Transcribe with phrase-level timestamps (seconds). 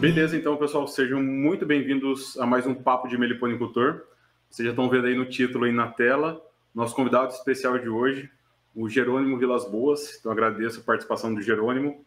[0.00, 4.00] Beleza, então, pessoal, sejam muito bem-vindos a mais um Papo de Meliponicultor.
[4.48, 6.40] Vocês já estão vendo aí no título aí na tela,
[6.74, 8.30] nosso convidado especial de hoje,
[8.74, 10.16] o Jerônimo Vilas Boas.
[10.18, 12.02] Então, agradeço a participação do Jerônimo.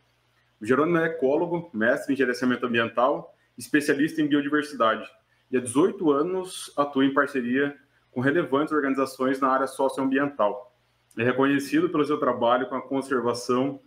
[0.59, 5.07] O Jerônimo é ecólogo, mestre em gerenciamento ambiental, especialista em biodiversidade.
[5.51, 7.77] E há 18 anos atua em parceria
[8.09, 10.75] com relevantes organizações na área socioambiental.
[11.15, 13.79] É reconhecido pelo seu trabalho com a conservação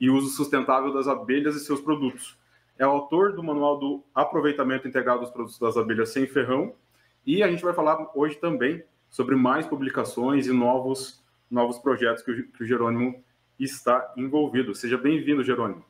[0.00, 2.41] e uso sustentável das abelhas e seus produtos
[2.78, 6.74] é autor do manual do aproveitamento integrado dos produtos das abelhas sem ferrão.
[7.24, 12.30] E a gente vai falar hoje também sobre mais publicações e novos, novos projetos que
[12.30, 13.22] o, que o Jerônimo
[13.58, 14.74] está envolvido.
[14.74, 15.84] Seja bem-vindo, Jerônimo.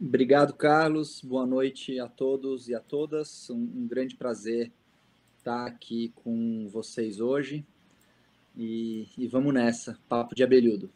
[0.00, 1.20] Obrigado, Carlos.
[1.22, 3.48] Boa noite a todos e a todas.
[3.50, 4.70] Um, um grande prazer
[5.36, 7.64] estar aqui com vocês hoje.
[8.56, 10.90] E, e vamos nessa, papo de abelhudo.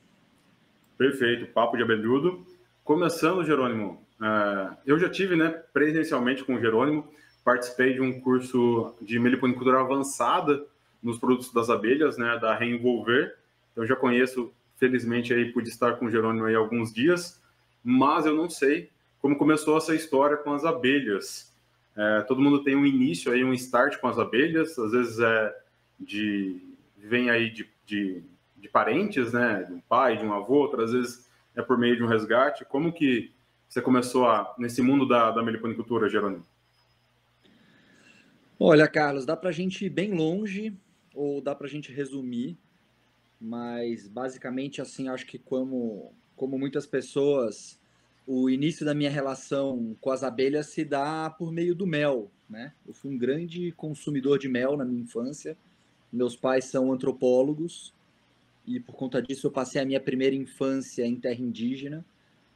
[0.99, 2.45] Perfeito, papo de abelhudo.
[2.85, 7.13] Começando, Jerônimo, Uh, eu já tive, né, presencialmente com o Jerônimo,
[7.45, 10.65] participei de um curso de meliponicultura avançada
[11.03, 13.37] nos produtos das abelhas, né, da Reenvolver.
[13.75, 17.43] Eu já conheço, felizmente aí pude estar com o Jerônimo aí alguns dias,
[17.83, 21.53] mas eu não sei como começou essa história com as abelhas.
[21.97, 25.57] É, todo mundo tem um início aí, um start com as abelhas, às vezes é
[25.99, 26.61] de
[26.97, 28.23] vem aí de, de,
[28.57, 32.05] de parentes, né, de um pai, de um avô, outras vezes é por meio de
[32.05, 32.65] um resgate.
[32.65, 33.33] Como que
[33.73, 36.45] você começou a, nesse mundo da, da meliponicultura, Jerônimo?
[38.61, 40.77] Olha, Carlos, dá para a gente ir bem longe
[41.15, 42.59] ou dá para a gente resumir,
[43.41, 47.81] mas basicamente assim, acho que como, como muitas pessoas,
[48.27, 52.75] o início da minha relação com as abelhas se dá por meio do mel, né?
[52.87, 55.57] Eu fui um grande consumidor de mel na minha infância.
[56.13, 57.95] Meus pais são antropólogos
[58.67, 62.05] e por conta disso eu passei a minha primeira infância em terra indígena.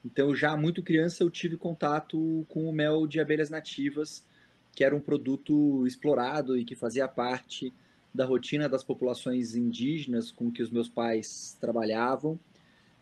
[0.06, 4.24] Então, já muito criança, eu tive contato com o mel de abelhas nativas,
[4.72, 7.74] que era um produto explorado e que fazia parte
[8.14, 12.38] da rotina das populações indígenas com que os meus pais trabalhavam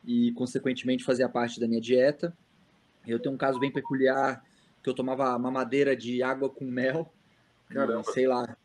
[0.02, 2.34] e, consequentemente, fazia parte da minha dieta.
[3.06, 4.42] Eu tenho um caso bem peculiar
[4.82, 7.12] que eu tomava mamadeira de água com mel.
[7.68, 8.02] Caramba.
[8.12, 8.56] Sei lá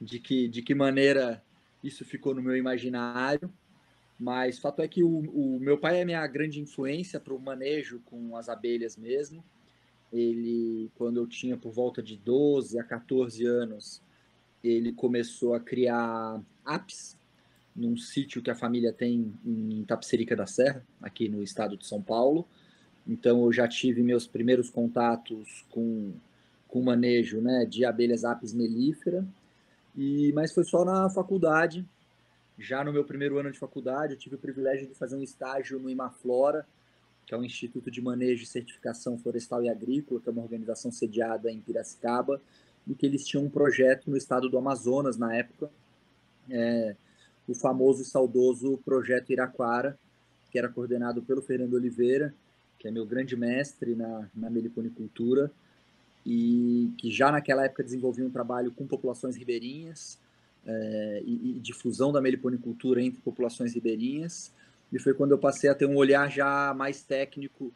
[0.00, 1.40] de que, de que maneira
[1.82, 3.52] isso ficou no meu imaginário.
[4.18, 8.00] Mas fato é que o, o meu pai é minha grande influência para o manejo
[8.04, 9.44] com as abelhas mesmo.
[10.12, 14.00] Ele, quando eu tinha por volta de 12 a 14 anos,
[14.62, 17.18] ele começou a criar apis
[17.74, 22.00] num sítio que a família tem em Tapicerica da Serra, aqui no estado de São
[22.00, 22.46] Paulo.
[23.06, 26.12] Então eu já tive meus primeiros contatos com
[26.68, 29.24] com manejo, né, de abelhas apis mellifera.
[29.96, 31.86] E mas foi só na faculdade
[32.58, 35.78] já no meu primeiro ano de faculdade, eu tive o privilégio de fazer um estágio
[35.78, 36.66] no Imaflora,
[37.26, 40.92] que é um Instituto de Manejo e Certificação Florestal e Agrícola, que é uma organização
[40.92, 42.40] sediada em Piracicaba,
[42.86, 45.70] e que eles tinham um projeto no estado do Amazonas na época,
[46.50, 46.94] é,
[47.48, 49.98] o famoso e saudoso Projeto Iraquara,
[50.50, 52.34] que era coordenado pelo Fernando Oliveira,
[52.78, 55.50] que é meu grande mestre na, na meliponicultura,
[56.26, 60.18] e que já naquela época desenvolvia um trabalho com populações ribeirinhas,
[60.66, 64.52] é, e, e, difusão da meliponicultura entre populações ribeirinhas.
[64.92, 67.72] E foi quando eu passei a ter um olhar já mais técnico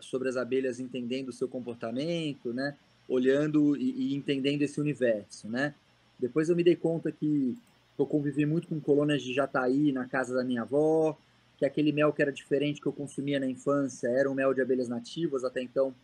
[0.00, 2.76] sobre as abelhas, entendendo o seu comportamento, né?
[3.08, 5.48] olhando e, e entendendo esse universo.
[5.48, 5.74] Né?
[6.18, 7.56] Depois eu me dei conta que
[7.98, 11.16] eu convivi muito com colônias de jataí na casa da minha avó,
[11.58, 14.62] que aquele mel que era diferente que eu consumia na infância era um mel de
[14.62, 15.94] abelhas nativas, até então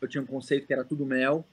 [0.00, 1.44] eu tinha um conceito que era tudo mel,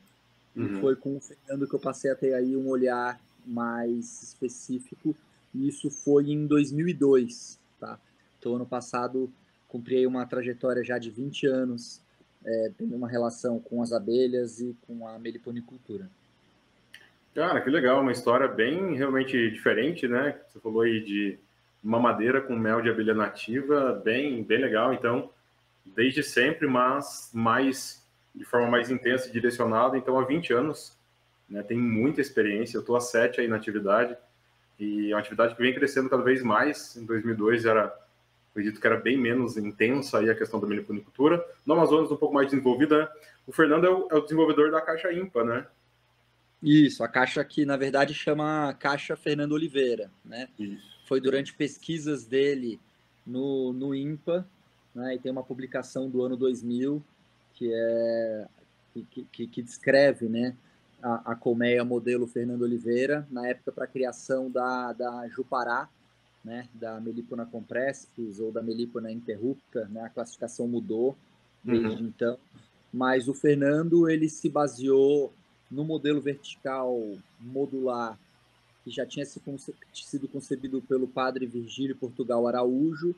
[0.55, 0.77] uhum.
[0.77, 5.15] e foi com o Fernando que eu passei a ter aí um olhar mais específico,
[5.53, 7.99] e isso foi em 2002, tá?
[8.39, 9.31] Então, ano passado,
[9.67, 12.01] cumpri uma trajetória já de 20 anos,
[12.43, 16.09] é, tendo uma relação com as abelhas e com a meliponicultura.
[17.33, 20.37] Cara, que legal, uma história bem realmente diferente, né?
[20.47, 21.39] Você falou aí de
[21.81, 24.93] mamadeira com mel de abelha nativa, bem, bem legal.
[24.93, 25.29] Então,
[25.85, 28.05] desde sempre, mas mais
[28.35, 29.97] de forma mais intensa e direcionada.
[29.97, 30.97] Então, há 20 anos
[31.51, 34.17] né, tem muita experiência, eu estou há sete aí na atividade,
[34.79, 37.93] e é uma atividade que vem crescendo cada vez mais, em 2002 era,
[38.51, 42.33] acredito que era bem menos intensa aí a questão da meliponicultura, no Amazonas um pouco
[42.33, 43.09] mais desenvolvida, né?
[43.45, 45.67] o Fernando é o, é o desenvolvedor da Caixa IMPA, né?
[46.63, 50.47] Isso, a caixa que na verdade chama Caixa Fernando Oliveira, né?
[50.59, 51.01] Isso.
[51.07, 52.79] Foi durante pesquisas dele
[53.25, 54.47] no, no IMPA,
[54.93, 55.15] né?
[55.15, 57.03] E tem uma publicação do ano 2000
[57.55, 58.47] que é
[59.09, 60.55] que, que, que descreve, né?
[61.01, 65.89] A, a colmeia modelo Fernando Oliveira, na época para a criação da, da Jupará,
[66.43, 71.15] né, da Melipona comprespis ou da Melipona interrupta, né, a classificação mudou
[71.63, 72.07] desde uhum.
[72.07, 72.37] então.
[72.91, 75.31] mas o Fernando ele se baseou
[75.69, 76.99] no modelo vertical
[77.39, 78.17] modular
[78.83, 83.15] que já tinha sido concebido pelo padre Virgílio Portugal Araújo,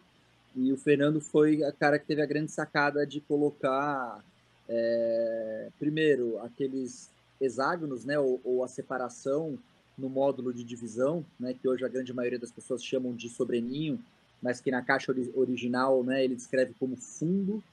[0.55, 4.23] e o Fernando foi a cara que teve a grande sacada de colocar,
[4.67, 7.09] é, primeiro, aqueles
[7.43, 9.57] hexágonos, né, ou, ou, a separação
[9.97, 13.99] no módulo de divisão, né, que hoje a grande maioria das pessoas chamam de sobreninho,
[14.41, 17.63] mas que na caixa original né, ele descreve como fundo,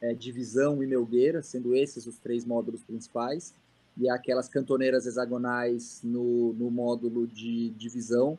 [0.00, 3.54] é, divisão e melgueira, sendo esses os três módulos principais
[3.96, 8.38] e aquelas cantoneiras hexagonais no, no módulo de divisão,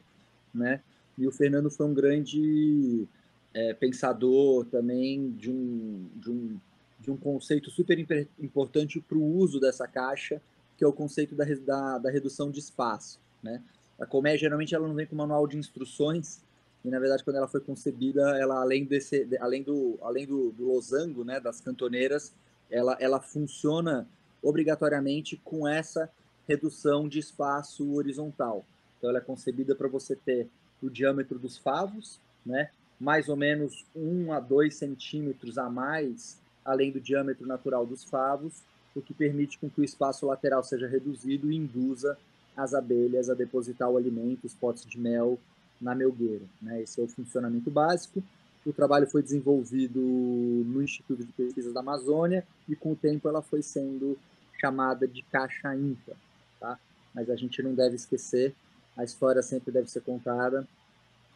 [0.54, 0.82] né?
[1.18, 3.06] E o Fernando foi um grande
[3.54, 6.58] é, pensador também de um, de um,
[7.00, 8.00] de um conceito super
[8.40, 10.42] importante para o uso dessa caixa,
[10.80, 13.62] que é o conceito da, da, da redução de espaço, né?
[14.00, 16.40] A colmeia, geralmente, ela não vem com manual de instruções,
[16.86, 20.68] e, na verdade, quando ela foi concebida, ela, além, desse, além, do, além do, do
[20.68, 22.34] losango, né, das cantoneiras,
[22.72, 24.08] ela, ela funciona
[24.42, 26.10] obrigatoriamente com essa
[26.48, 28.66] redução de espaço horizontal.
[28.98, 30.48] Então, ela é concebida para você ter
[30.82, 36.90] o diâmetro dos favos, né, mais ou menos 1 a 2 centímetros a mais, além
[36.90, 38.64] do diâmetro natural dos favos,
[38.96, 42.18] o que permite com que o espaço lateral seja reduzido e induza
[42.56, 45.40] as abelhas a depositar o alimento, os potes de mel,
[45.80, 46.44] na melgueira.
[46.62, 46.82] Né?
[46.82, 48.22] Esse é o funcionamento básico.
[48.66, 53.42] O trabalho foi desenvolvido no Instituto de Pesquisas da Amazônia e, com o tempo, ela
[53.42, 54.18] foi sendo
[54.60, 56.18] chamada de caixa ímpar.
[56.60, 56.78] Tá?
[57.14, 58.54] Mas a gente não deve esquecer,
[58.98, 60.68] a história sempre deve ser contada,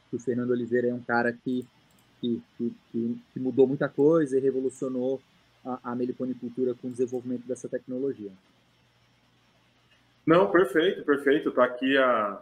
[0.09, 1.65] que o Fernando Oliveira é um cara que,
[2.19, 5.21] que, que, que mudou muita coisa e revolucionou
[5.65, 8.31] a, a meliponicultura com o desenvolvimento dessa tecnologia.
[10.25, 11.49] Não, perfeito, perfeito.
[11.49, 12.41] Está aqui a,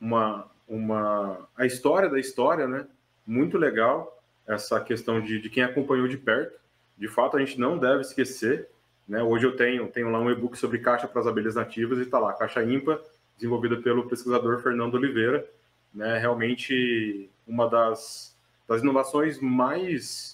[0.00, 2.86] uma, uma, a história da história, né?
[3.26, 6.58] Muito legal essa questão de, de quem acompanhou de perto.
[6.98, 8.68] De fato, a gente não deve esquecer.
[9.08, 9.22] Né?
[9.22, 12.18] Hoje eu tenho, tenho lá um e-book sobre caixa para as abelhas nativas e está
[12.18, 13.00] lá, caixa ímpar,
[13.36, 15.46] desenvolvida pelo pesquisador Fernando Oliveira.
[15.92, 16.18] Né?
[16.18, 18.36] Realmente uma das,
[18.68, 20.33] das inovações mais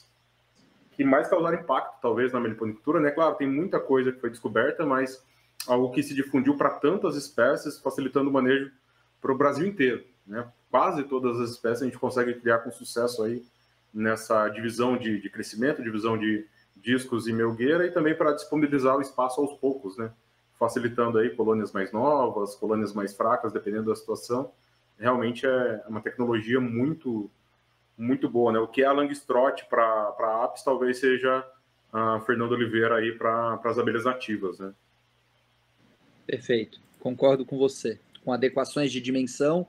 [1.00, 3.00] que mais causaram impacto, talvez, na meliponicultura.
[3.00, 3.11] Né?
[3.11, 5.25] Claro, tem muita coisa que foi descoberta, mas
[5.67, 8.70] algo que se difundiu para tantas espécies, facilitando o manejo
[9.19, 10.05] para o Brasil inteiro.
[10.26, 10.47] Né?
[10.70, 13.43] Quase todas as espécies a gente consegue criar com sucesso aí
[13.94, 19.00] nessa divisão de, de crescimento, divisão de discos e melgueira, e também para disponibilizar o
[19.00, 20.12] espaço aos poucos, né?
[20.58, 24.52] facilitando aí colônias mais novas, colônias mais fracas, dependendo da situação.
[24.99, 27.31] Realmente é uma tecnologia muito
[28.00, 28.58] muito boa, né?
[28.58, 31.47] O que é a Langstroth para apps talvez seja
[31.93, 34.73] a Fernando Oliveira aí para as abelhas nativas, né?
[36.26, 38.00] Perfeito, concordo com você.
[38.25, 39.67] Com adequações de dimensão,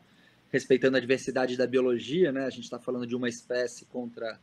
[0.52, 2.46] respeitando a diversidade da biologia, né?
[2.46, 4.40] A gente está falando de uma espécie contra,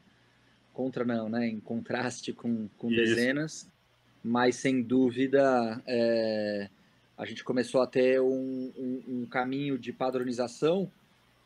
[0.75, 1.47] contra não, né?
[1.47, 3.71] Em contraste com, com dezenas,
[4.23, 6.69] mas sem dúvida é,
[7.17, 10.91] a gente começou a ter um, um, um, caminho de padronização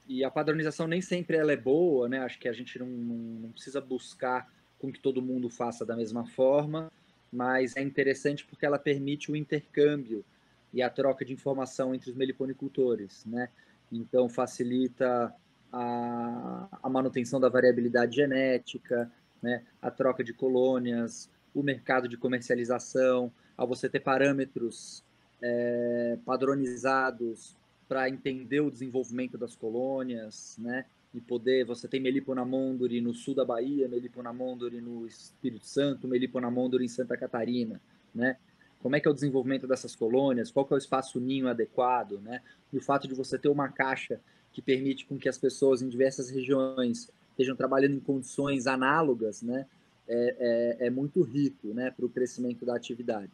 [0.06, 2.18] e a padronização nem sempre ela é boa, né?
[2.18, 5.96] Acho que a gente não, não, não precisa buscar com que todo mundo faça da
[5.96, 6.90] mesma forma,
[7.32, 10.24] mas é interessante porque ela permite o intercâmbio
[10.72, 13.48] e a troca de informação entre os meliponicultores, né?
[13.90, 15.34] Então, facilita
[15.72, 19.10] a, a manutenção da variabilidade genética,
[19.42, 25.04] né, a troca de colônias, o mercado de comercialização, ao você ter parâmetros
[25.42, 27.56] é, padronizados
[27.92, 33.34] para entender o desenvolvimento das colônias, né, e poder, você tem Melipona mondori no sul
[33.34, 37.78] da Bahia, Melipona mondori no Espírito Santo, Melipona mondori em Santa Catarina,
[38.14, 38.38] né,
[38.80, 42.18] como é que é o desenvolvimento dessas colônias, qual que é o espaço ninho adequado,
[42.20, 42.40] né?
[42.72, 44.18] E o fato de você ter uma caixa
[44.52, 49.66] que permite com que as pessoas em diversas regiões estejam trabalhando em condições análogas, né?
[50.08, 53.30] É, é, é muito rico, né, para o crescimento da atividade.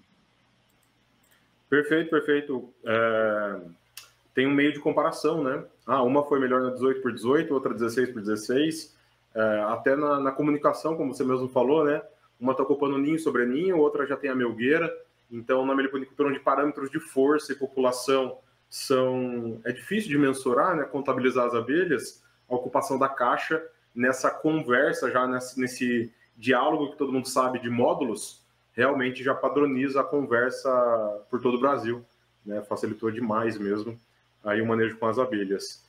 [1.71, 2.75] Perfeito, perfeito.
[2.85, 3.61] É,
[4.39, 5.65] tem um meio de comparação, né?
[5.85, 8.97] Ah, uma foi melhor na 18 por 18, outra 16 por 16.
[9.35, 12.01] É, até na, na, comunicação, como você mesmo falou, né?
[12.39, 14.97] Uma está ocupando ninho sobre ninho, outra já tem a melgueira.
[15.29, 18.39] Então, na meliponicultura, onde parâmetros de força e população
[18.71, 23.61] são é difícil de mensurar, né, contabilizar as abelhas, a ocupação da caixa
[23.93, 30.01] nessa conversa já nesse, nesse diálogo que todo mundo sabe de módulos, realmente já padroniza
[30.01, 30.71] a conversa
[31.29, 32.05] por todo o Brasil,
[32.47, 33.99] né, facilitou demais mesmo
[34.45, 35.83] aí o manejo com as abelhas.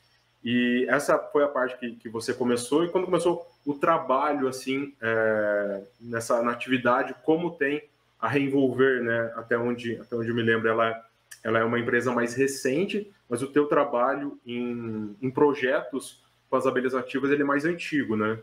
[0.44, 4.94] E essa foi a parte que, que você começou, e quando começou o trabalho, assim,
[5.02, 7.84] é, nessa na atividade, como tem
[8.20, 11.06] a Reenvolver, né, até onde, até onde eu me lembro, ela,
[11.44, 16.66] ela é uma empresa mais recente, mas o teu trabalho em, em projetos com as
[16.66, 18.40] abelhas ativas ele é mais antigo, né?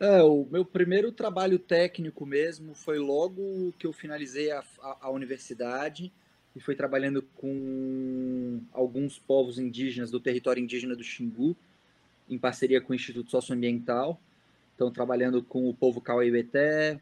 [0.00, 5.10] É, o meu primeiro trabalho técnico mesmo foi logo que eu finalizei a, a, a
[5.10, 6.12] universidade
[6.58, 11.56] e foi trabalhando com alguns povos indígenas do território indígena do Xingu,
[12.28, 14.20] em parceria com o Instituto Socioambiental.
[14.74, 17.00] Então, trabalhando com o povo Cauê-Beté,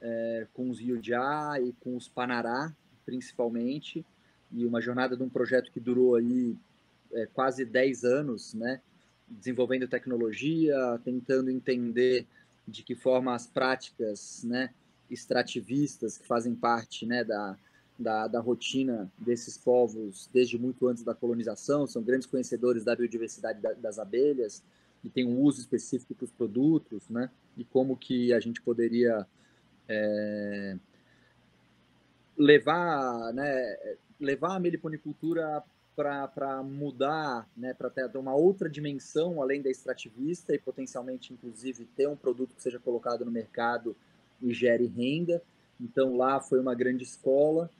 [0.00, 4.02] é, com os Yujá e com os Panará, principalmente,
[4.50, 6.56] e uma jornada de um projeto que durou aí
[7.12, 8.80] é, quase 10 anos, né?
[9.28, 12.26] desenvolvendo tecnologia, tentando entender
[12.66, 14.70] de que forma as práticas né,
[15.10, 17.58] extrativistas que fazem parte né, da,
[17.98, 23.60] da, da, rotina desses povos desde muito antes da colonização, são grandes conhecedores da biodiversidade
[23.78, 24.62] das abelhas
[25.04, 27.30] e tem um uso específico para os produtos, né?
[27.56, 29.26] E como que a gente poderia
[29.88, 30.76] é,
[32.36, 33.76] levar, né,
[34.18, 35.62] levar a meliponicultura
[35.94, 42.08] para mudar, né, para ter uma outra dimensão além da extrativista e potencialmente, inclusive, ter
[42.08, 43.94] um produto que seja colocado no mercado
[44.42, 45.40] e gere renda.
[45.80, 47.70] Então, lá foi uma grande escola.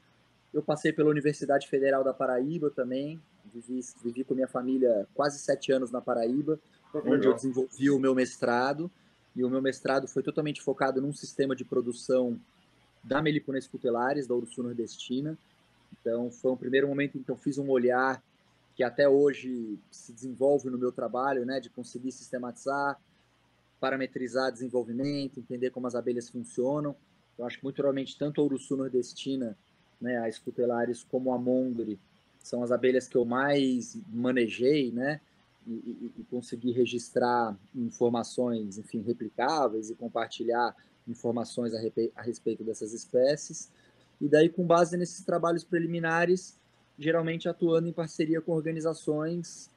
[0.54, 3.20] Eu passei pela Universidade Federal da Paraíba também,
[3.52, 6.58] vivi, vivi com minha família quase sete anos na Paraíba,
[6.94, 8.90] onde eu desenvolvi o meu mestrado.
[9.37, 12.40] E o meu mestrado foi totalmente focado num sistema de produção
[13.02, 15.37] da Melipones cutelares, da Urso nordestina,
[16.00, 18.23] então, foi um primeiro momento em que eu fiz um olhar
[18.75, 23.00] que até hoje se desenvolve no meu trabalho, né, de conseguir sistematizar,
[23.80, 26.96] parametrizar desenvolvimento, entender como as abelhas funcionam.
[27.38, 29.56] Eu acho que muito provavelmente tanto a Uruçu nordestina,
[30.04, 30.30] né, a
[31.08, 31.99] como a Mondri,
[32.38, 35.18] são as abelhas que eu mais manejei, né,
[35.66, 40.76] e, e, e consegui registrar informações, enfim, replicáveis e compartilhar
[41.08, 41.78] informações a,
[42.16, 43.70] a respeito dessas espécies.
[44.20, 46.58] E daí, com base nesses trabalhos preliminares,
[46.99, 49.70] geralmente atuando em parceria com organizações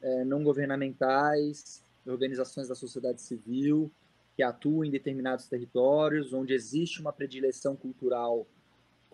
[0.00, 3.90] é, não governamentais, organizações da sociedade civil,
[4.34, 8.46] que atuam em determinados territórios, onde existe uma predileção cultural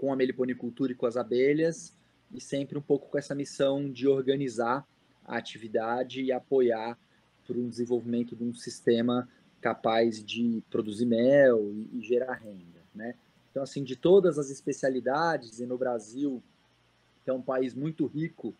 [0.00, 1.94] com a meliponicultura e com as abelhas,
[2.32, 4.88] e sempre um pouco com essa missão de organizar
[5.26, 6.98] a atividade e apoiar
[7.46, 9.28] para o desenvolvimento de um sistema
[9.60, 13.14] capaz de produzir mel e, e gerar renda, né?
[13.50, 16.42] Então, assim, de todas as especialidades, e no Brasil,
[17.22, 18.54] que é um país muito rico,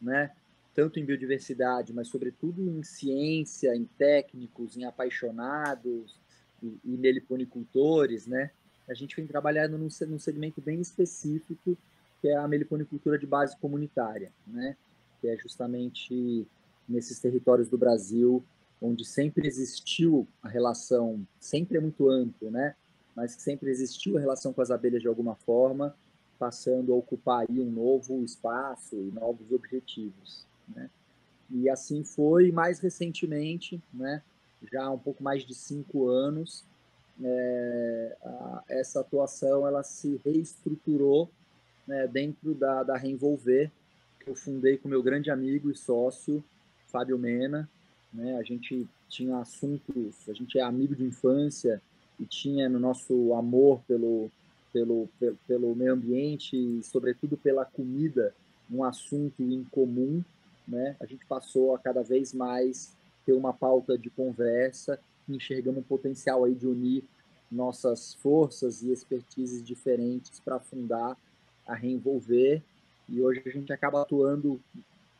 [0.00, 0.30] né?
[0.72, 6.20] tanto em biodiversidade, mas sobretudo em ciência, em técnicos, em apaixonados
[6.62, 8.50] e, e meliponicultores, né?
[8.88, 11.76] A gente vem trabalhando num, num segmento bem específico,
[12.20, 14.76] que é a meliponicultura de base comunitária, né?
[15.20, 16.46] Que é justamente
[16.88, 18.44] nesses territórios do Brasil
[18.80, 22.74] onde sempre existiu a relação, sempre é muito amplo, né?
[23.16, 25.96] mas que sempre existiu a relação com as abelhas de alguma forma,
[26.38, 30.90] passando a ocupar aí um novo espaço e novos objetivos, né?
[31.48, 34.22] E assim foi mais recentemente, né?
[34.70, 36.62] Já há um pouco mais de cinco anos,
[37.22, 41.30] é, a, essa atuação ela se reestruturou
[41.86, 43.70] né, dentro da, da Reenvolver,
[44.20, 46.42] que eu fundei com meu grande amigo e sócio,
[46.88, 47.68] Fábio Mena.
[48.12, 48.36] Né?
[48.36, 51.80] A gente tinha assuntos, a gente é amigo de infância,
[52.18, 54.30] e tinha no nosso amor pelo,
[54.72, 58.34] pelo, pelo, pelo meio ambiente e, sobretudo, pela comida,
[58.70, 60.24] um assunto em comum,
[60.66, 60.96] né?
[60.98, 66.44] A gente passou a cada vez mais ter uma pauta de conversa, enxergando um potencial
[66.44, 67.04] aí de unir
[67.50, 71.16] nossas forças e expertises diferentes para fundar
[71.66, 72.62] a Reenvolver.
[73.08, 74.60] E hoje a gente acaba atuando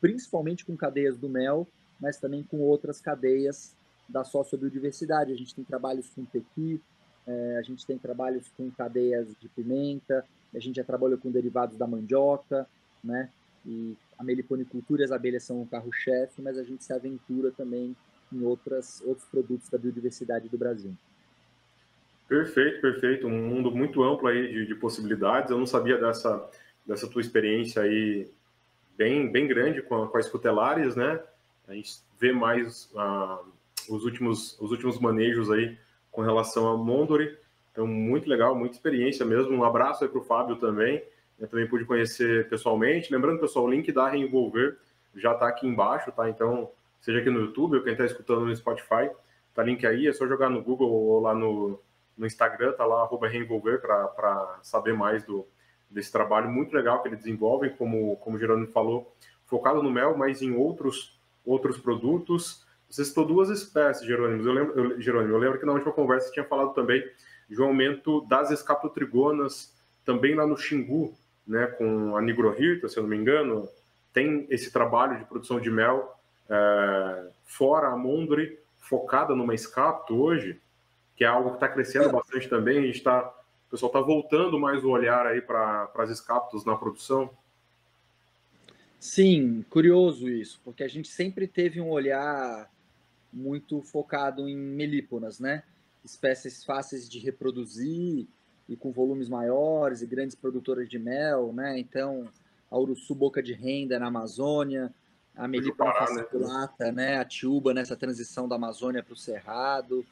[0.01, 1.67] principalmente com cadeias do mel,
[1.99, 3.75] mas também com outras cadeias
[4.07, 5.31] da sociobiodiversidade.
[5.31, 6.81] A gente tem trabalhos com pequi,
[7.25, 11.77] é, a gente tem trabalhos com cadeias de pimenta, a gente já trabalhou com derivados
[11.77, 12.67] da mandioca,
[13.03, 13.29] né?
[13.65, 17.95] E a meliponicultura e as abelhas são o carro-chefe, mas a gente se aventura também
[18.31, 20.93] em outras, outros produtos da biodiversidade do Brasil.
[22.27, 23.27] Perfeito, perfeito.
[23.27, 25.49] Um mundo muito amplo aí de, de possibilidades.
[25.49, 26.49] Eu não sabia dessa,
[26.85, 28.29] dessa tua experiência aí
[28.97, 31.21] bem, bem grande com, com as cutelares, né?
[31.67, 33.45] A gente vê mais uh,
[33.89, 35.77] os últimos, os últimos manejos aí
[36.11, 37.37] com relação a Mondori.
[37.71, 39.55] Então, muito legal, muita experiência mesmo.
[39.55, 41.03] Um abraço aí para o Fábio também.
[41.39, 43.13] Eu também pude conhecer pessoalmente.
[43.13, 44.77] Lembrando, pessoal, o link da Reenvolver
[45.15, 46.29] já está aqui embaixo, tá?
[46.29, 46.71] Então,
[47.07, 49.09] seja aqui no YouTube ou quem está escutando no Spotify,
[49.53, 50.07] tá link aí.
[50.07, 51.79] É só jogar no Google ou lá no,
[52.17, 55.47] no Instagram, tá lá, arroba Reenvolver, para saber mais do,
[55.89, 60.17] desse trabalho muito legal que ele desenvolve, como, como o Jerônimo falou, focado no mel,
[60.17, 62.65] mas em outros, outros produtos.
[62.89, 64.45] Você citou duas espécies, Jerônimo.
[64.45, 67.09] Eu lembro, eu, Jerônimo, eu lembro que na última conversa você tinha falado também
[67.49, 69.73] de um aumento das escapotrigonas
[70.03, 71.13] também lá no Xingu,
[71.47, 73.65] né, com a Nigrohirta, se eu não me engano.
[74.11, 76.16] Tem esse trabalho de produção de mel
[76.49, 80.59] é, fora a Mondre, focada numa escapto hoje.
[81.15, 82.77] que é algo que está crescendo bastante também.
[82.77, 83.27] A gente está,
[83.67, 87.29] o pessoal está voltando mais o olhar aí para as escaptos na produção.
[88.99, 92.71] Sim, curioso isso, porque a gente sempre teve um olhar
[93.31, 95.63] muito focado em melíponas, né?
[96.03, 98.27] Espécies fáceis de reproduzir
[98.67, 101.77] e com volumes maiores e grandes produtoras de mel, né?
[101.79, 102.27] Então,
[102.71, 104.93] a uruçu boca de renda na Amazônia,
[105.37, 105.99] a melípona né?
[105.99, 107.17] fasciculata, né?
[107.17, 110.05] A tiúba nessa transição da Amazônia para o Cerrado,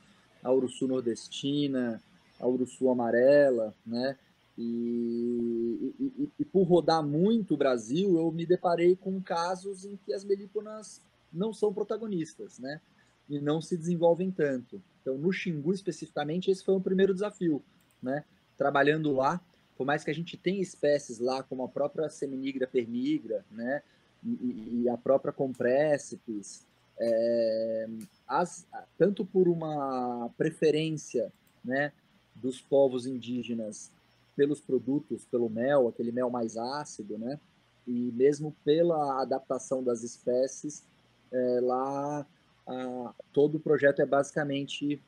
[0.43, 2.01] a uruçu nordestina,
[2.39, 4.17] a uruçu amarela, né?
[4.57, 10.13] E, e, e, por rodar muito o Brasil, eu me deparei com casos em que
[10.13, 11.01] as melíponas
[11.33, 12.79] não são protagonistas, né?
[13.27, 14.81] E não se desenvolvem tanto.
[15.01, 17.61] Então, no Xingu especificamente, esse foi o primeiro desafio,
[18.01, 18.23] né?
[18.55, 19.41] Trabalhando lá,
[19.75, 23.81] por mais que a gente tenha espécies lá, como a própria seminigra pernigra, né?
[24.23, 26.65] E, a própria compressipes,
[26.99, 27.87] é,
[28.27, 28.65] as,
[28.97, 31.31] tanto por uma preferência,
[31.63, 31.91] né?
[32.35, 33.91] Dos povos indígenas
[34.35, 37.39] pelos produtos, pelo mel, aquele mel mais ácido, né?
[37.87, 40.83] E mesmo pela adaptação das espécies,
[41.31, 42.25] é, lá
[42.67, 45.01] a, todo o projeto é basicamente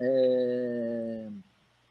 [0.00, 1.28] é,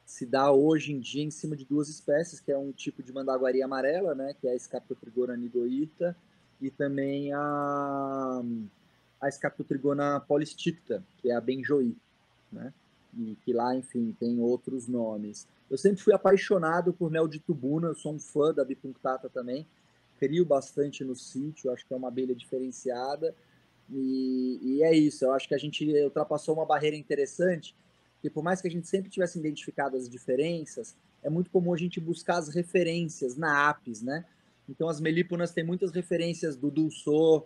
[0.05, 3.13] se dá hoje em dia em cima de duas espécies, que é um tipo de
[3.13, 4.35] mandaguari amarela, né?
[4.41, 6.15] Que é a Scaptotrigona nidoita
[6.61, 8.41] e também a
[9.21, 11.95] a polisticta, que é a benjoí,
[12.51, 12.73] né?
[13.17, 15.47] E que lá, enfim, tem outros nomes.
[15.69, 19.65] Eu sempre fui apaixonado por mel de tubuna, eu sou um fã da bipunctata também.
[20.19, 23.35] Crio bastante no sítio, acho que é uma abelha diferenciada.
[23.91, 27.75] E, e, é isso, eu acho que a gente ultrapassou uma barreira interessante,
[28.21, 31.77] que por mais que a gente sempre tivesse identificado as diferenças, é muito comum a
[31.77, 34.25] gente buscar as referências na apis, né?
[34.69, 37.45] Então as melíponas têm muitas referências do dulçor,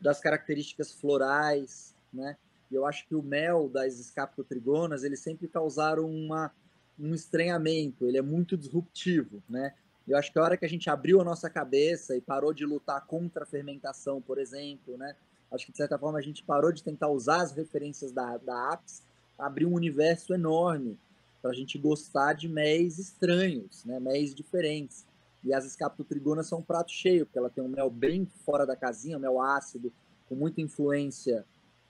[0.00, 2.36] das características florais, né?
[2.70, 6.52] E eu acho que o mel das escaptotrigonas, eles sempre causaram uma
[7.00, 9.72] um estranhamento, ele é muito disruptivo, né?
[10.06, 12.64] Eu acho que a hora que a gente abriu a nossa cabeça e parou de
[12.64, 15.14] lutar contra a fermentação, por exemplo, né?
[15.52, 18.72] Acho que de certa forma a gente parou de tentar usar as referências da, da
[18.72, 19.02] APS,
[19.38, 20.98] abriu um universo enorme
[21.40, 24.00] para a gente gostar de méis estranhos, né?
[24.00, 25.06] Méis diferentes.
[25.48, 28.76] E as escaptotrigonas são um prato cheio, porque ela tem um mel bem fora da
[28.76, 29.92] casinha, um mel ácido,
[30.28, 31.44] com muita influência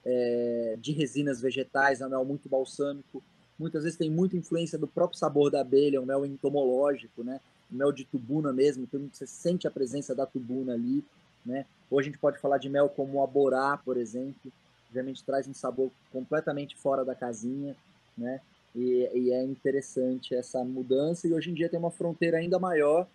[0.05, 3.21] é, de resinas vegetais, é um mel muito balsâmico
[3.59, 7.41] muitas vezes tem muita influência do próprio sabor da abelha, um mel entomológico, né?
[7.71, 11.03] Um mel de tubuna mesmo, então você sente a presença da tubuna ali,
[11.45, 11.65] né?
[11.91, 14.51] Ou a gente pode falar de mel como o aborá, por exemplo,
[14.87, 17.75] obviamente traz um sabor completamente fora da casinha,
[18.17, 18.39] né?
[18.73, 23.07] E, e, é interessante essa mudança e hoje em dia tem uma fronteira ainda maior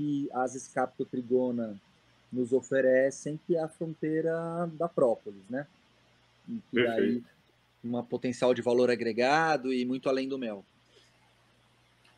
[0.00, 1.78] que as Scaptotrigona
[2.32, 5.66] nos oferecem, que é a fronteira da própolis, né?
[6.72, 7.22] E, aí
[7.84, 10.64] uma potencial de valor agregado e muito além do mel.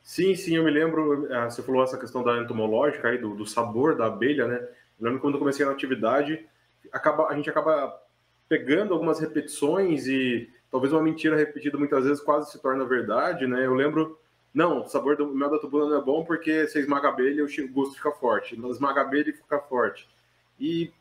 [0.02, 3.46] Sim, sim, eu me lembro, ah, você falou essa questão da entomológica aí, do, do
[3.46, 4.56] sabor da abelha, né?
[5.00, 6.44] Eu lembro quando eu comecei na atividade,
[6.92, 8.00] acaba, a gente acaba
[8.48, 13.66] pegando algumas repetições e talvez uma mentira repetida muitas vezes quase se torna verdade, né?
[13.66, 14.20] Eu lembro,
[14.54, 17.68] não, o sabor do mel da tubula não é bom porque você esmaga abelha o
[17.72, 18.58] gosto fica forte.
[18.58, 20.08] Não esmaga abelha e fica forte.
[20.60, 20.92] E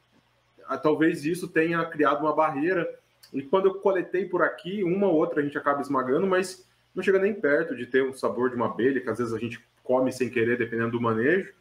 [0.65, 2.87] a, ah, talvez isso tenha criado uma barreira
[3.33, 7.01] e quando eu coletei por aqui, uma ou outra a gente acaba esmagando, mas não
[7.01, 9.63] chega nem perto de ter o sabor de uma abelha, que às vezes a gente
[9.83, 11.53] come sem querer, dependendo do manejo.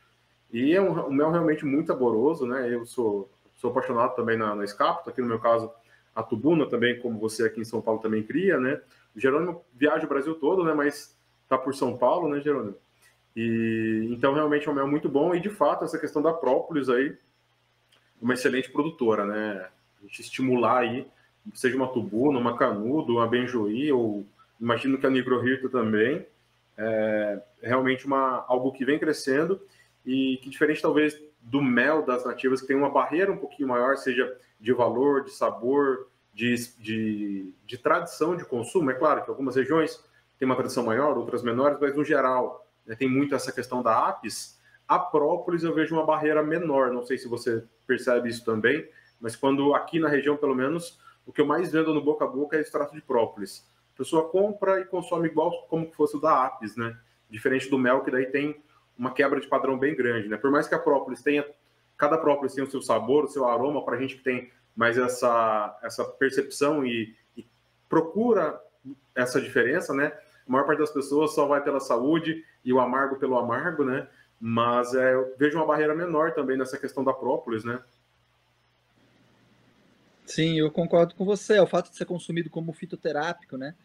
[0.53, 2.73] E é um, um mel realmente muito saboroso, né?
[2.73, 5.71] Eu sou, sou apaixonado também na, na escapta, aqui no meu caso,
[6.15, 8.81] a tubuna também, como você aqui em São Paulo também cria, né?
[9.15, 10.75] O Jerônimo viaja o Brasil todo, né?
[10.75, 11.17] Mas
[11.51, 12.77] tá por São Paulo, né, Jerônimo?
[13.37, 16.89] E então realmente é um mel muito bom e de fato essa questão da própolis
[16.89, 17.17] aí,
[18.21, 19.69] uma excelente produtora, né?
[19.99, 21.07] A gente estimular aí
[21.55, 24.25] seja uma tubuna, uma canudo, uma benjoí, ou
[24.61, 26.27] imagino que a nigrohirta também,
[26.77, 29.61] é realmente uma, algo que vem crescendo
[30.05, 33.97] e que diferente talvez do mel das nativas, que tem uma barreira um pouquinho maior,
[33.97, 38.91] seja de valor, de sabor, de, de, de tradição de consumo.
[38.91, 40.03] É claro que algumas regiões
[40.41, 44.09] têm uma tradição maior, outras menores, mas no geral né, tem muito essa questão da
[44.09, 44.59] apis.
[44.89, 48.89] A própolis eu vejo uma barreira menor, não sei se você percebe isso também,
[49.21, 52.29] mas quando aqui na região, pelo menos, o que eu mais vendo no boca a
[52.29, 53.69] boca é extrato de própolis.
[53.95, 56.97] A pessoa compra e consome igual como fosse o da Apis, né?
[57.29, 58.61] Diferente do mel, que daí tem
[58.99, 60.39] uma quebra de padrão bem grande, né?
[60.39, 61.47] Por mais que a própolis tenha,
[61.99, 64.97] cada própolis tem o seu sabor, o seu aroma, para a gente que tem mais
[64.97, 67.47] essa, essa percepção e, e
[67.89, 68.59] procura
[69.15, 70.13] essa diferença, né?
[70.51, 74.09] A maior parte das pessoas só vai pela saúde e o amargo pelo amargo, né?
[74.41, 77.81] Mas é, eu vejo uma barreira menor também nessa questão da própolis, né?
[80.27, 81.55] Sim, eu concordo com você.
[81.55, 83.77] É o fato de ser consumido como fitoterápico, né?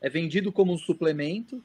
[0.00, 1.62] É vendido como um suplemento,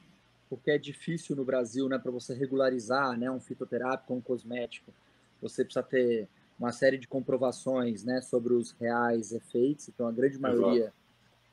[0.47, 4.93] porque é difícil no Brasil, né, para você regularizar, né, um fitoterápico, um cosmético.
[5.41, 6.27] Você precisa ter
[6.59, 9.89] uma série de comprovações, né, sobre os reais efeitos.
[9.89, 11.02] Então, a grande maioria Exato.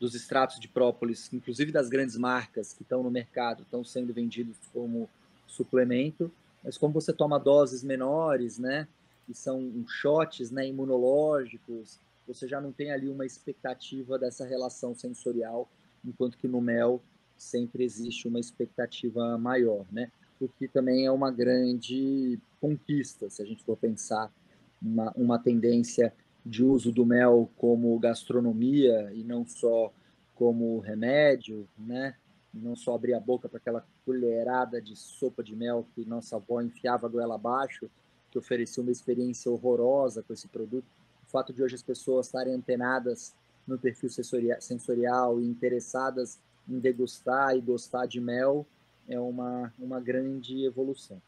[0.00, 4.56] Dos extratos de própolis, inclusive das grandes marcas que estão no mercado, estão sendo vendidos
[4.72, 5.08] como
[5.46, 6.32] suplemento.
[6.64, 8.88] Mas como você toma doses menores, né,
[9.26, 15.68] que são shots, né, imunológicos, você já não tem ali uma expectativa dessa relação sensorial,
[16.04, 17.02] enquanto que no mel
[17.36, 20.10] sempre existe uma expectativa maior, né?
[20.40, 24.32] O que também é uma grande conquista, se a gente for pensar
[24.80, 29.92] uma, uma tendência de uso do mel como gastronomia e não só
[30.34, 32.14] como remédio, né?
[32.52, 36.60] Não só abrir a boca para aquela colherada de sopa de mel que nossa avó
[36.60, 37.88] enfiava goela abaixo,
[38.30, 40.86] que oferecia uma experiência horrorosa com esse produto
[41.30, 43.34] fato de hoje as pessoas estarem antenadas
[43.66, 44.10] no perfil
[44.58, 48.66] sensorial e interessadas em degustar e gostar de mel
[49.08, 51.20] é uma, uma grande evolução.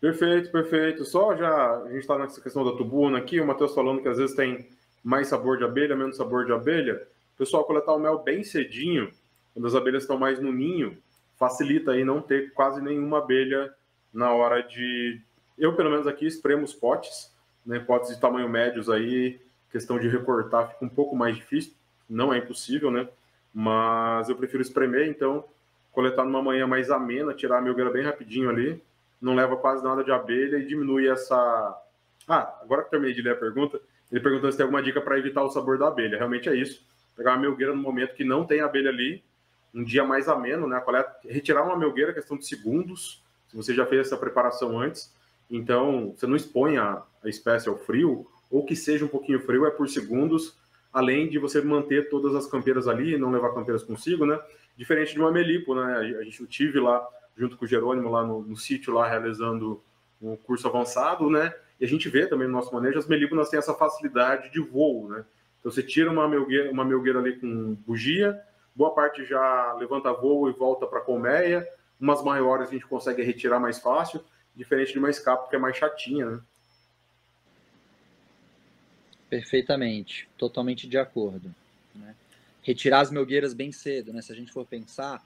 [0.00, 1.04] Perfeito, perfeito.
[1.04, 4.18] Só já a gente está nessa questão da tubuna aqui, o Matheus falando que às
[4.18, 4.68] vezes tem
[5.02, 7.06] mais sabor de abelha, menos sabor de abelha.
[7.38, 9.10] Pessoal, coletar o mel bem cedinho,
[9.54, 10.96] quando as abelhas estão mais no ninho,
[11.38, 13.72] facilita aí não ter quase nenhuma abelha
[14.12, 15.20] na hora de.
[15.58, 17.34] Eu, pelo menos aqui, espremo os potes
[17.66, 21.72] né, hipótese de tamanho médios aí, questão de recortar fica um pouco mais difícil,
[22.08, 23.08] não é impossível, né?
[23.52, 25.44] Mas eu prefiro espremer, então
[25.90, 28.80] coletar numa manhã mais amena, tirar a milgueira bem rapidinho ali,
[29.26, 31.36] não leva quase nada de abelha e diminui essa.
[32.28, 35.18] Ah, agora que terminei de ler a pergunta, ele perguntou se tem alguma dica para
[35.18, 36.16] evitar o sabor da abelha.
[36.16, 36.86] Realmente é isso.
[37.16, 39.22] Pegar uma melgueira no momento que não tem abelha ali,
[39.74, 40.80] um dia mais ameno, né?
[40.80, 45.14] Coleta, retirar uma melgueira, questão de segundos, se você já fez essa preparação antes,
[45.50, 49.66] então, você não expõe a, a espécie ao frio, ou que seja um pouquinho frio,
[49.66, 50.56] é por segundos,
[50.92, 54.38] além de você manter todas as campeiras ali e não levar campeiras consigo, né?
[54.76, 56.16] Diferente de uma melipo, né?
[56.20, 59.82] A gente tive lá, junto com o Jerônimo, lá no, no sítio, lá realizando
[60.20, 61.54] um curso avançado, né?
[61.78, 65.08] E a gente vê também no nosso manejo, as melíponas têm essa facilidade de voo,
[65.08, 65.24] né?
[65.60, 68.40] Então, você tira uma melgueira, uma melgueira ali com bugia,
[68.74, 71.66] boa parte já levanta voo e volta para a colmeia,
[72.00, 75.76] umas maiores a gente consegue retirar mais fácil, diferente de uma escapa, que é mais
[75.76, 76.40] chatinha, né?
[79.28, 81.52] Perfeitamente, totalmente de acordo.
[81.94, 82.14] Né?
[82.62, 84.22] Retirar as melgueiras bem cedo, né?
[84.22, 85.20] Se a gente for pensar,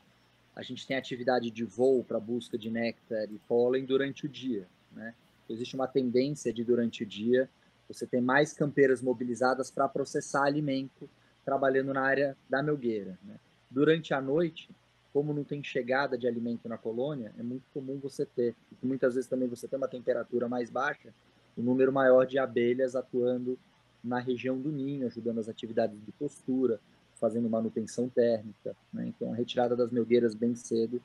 [0.60, 4.68] a gente tem atividade de voo para busca de néctar e pólen durante o dia,
[4.92, 5.14] né?
[5.48, 7.48] Existe uma tendência de durante o dia
[7.88, 11.08] você ter mais campeiras mobilizadas para processar alimento,
[11.46, 13.18] trabalhando na área da melgueira.
[13.24, 13.36] Né?
[13.70, 14.68] Durante a noite,
[15.14, 19.30] como não tem chegada de alimento na colônia, é muito comum você ter, muitas vezes
[19.30, 21.08] também você tem uma temperatura mais baixa,
[21.56, 23.58] um número maior de abelhas atuando
[24.04, 26.78] na região do ninho, ajudando as atividades de postura,
[27.20, 28.74] fazendo manutenção térmica.
[28.92, 29.06] Né?
[29.08, 31.00] Então, a retirada das melgueiras bem cedo,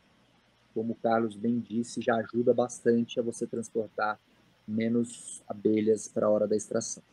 [0.74, 4.20] como o Carlos bem disse, já ajuda bastante a você transportar
[4.68, 7.04] menos abelhas para a hora da extração.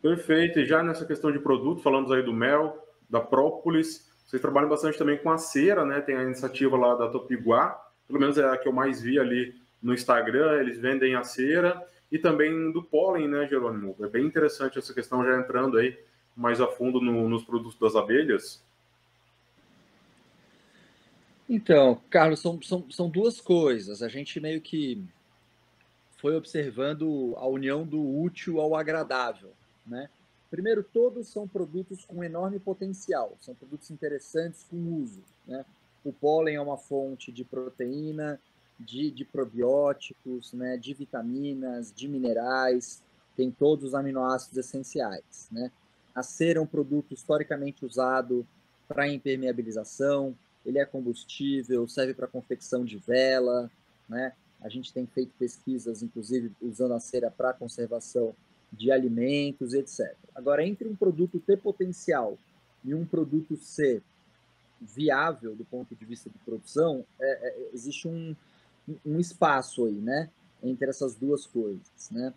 [0.00, 0.60] Perfeito.
[0.60, 4.96] E já nessa questão de produto, falamos aí do mel, da própolis, vocês trabalham bastante
[4.96, 6.00] também com a cera, né?
[6.00, 9.54] Tem a iniciativa lá da Topiguá, pelo menos é a que eu mais vi ali
[9.82, 13.96] no Instagram, eles vendem a cera e também do pólen, né, Jerônimo?
[14.00, 15.98] É bem interessante essa questão já entrando aí
[16.40, 18.62] mais a fundo no, nos produtos das abelhas.
[21.46, 24.02] Então, Carlos, são, são, são duas coisas.
[24.02, 25.04] A gente meio que
[26.16, 29.52] foi observando a união do útil ao agradável,
[29.86, 30.08] né?
[30.50, 35.22] Primeiro, todos são produtos com enorme potencial, são produtos interessantes com uso.
[35.46, 35.64] Né?
[36.04, 38.40] O pólen é uma fonte de proteína,
[38.78, 40.76] de, de probióticos, né?
[40.76, 43.00] de vitaminas, de minerais,
[43.36, 45.48] tem todos os aminoácidos essenciais.
[45.52, 45.70] Né?
[46.14, 48.46] A cera é um produto historicamente usado
[48.88, 53.70] para impermeabilização, ele é combustível, serve para confecção de vela,
[54.08, 54.32] né?
[54.60, 58.34] A gente tem feito pesquisas, inclusive, usando a cera para conservação
[58.70, 60.14] de alimentos, etc.
[60.34, 62.36] Agora, entre um produto ter potencial
[62.84, 64.02] e um produto ser
[64.80, 68.34] viável do ponto de vista de produção, é, é, existe um,
[69.04, 70.30] um espaço aí, né,
[70.62, 72.32] entre essas duas coisas, né?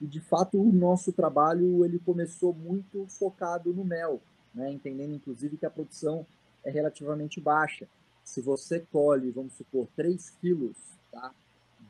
[0.00, 4.20] E de fato o nosso trabalho ele começou muito focado no mel,
[4.54, 4.70] né?
[4.70, 6.24] Entendendo inclusive que a produção
[6.64, 7.88] é relativamente baixa.
[8.24, 10.76] Se você colhe, vamos supor, 3 quilos,
[11.10, 11.32] tá?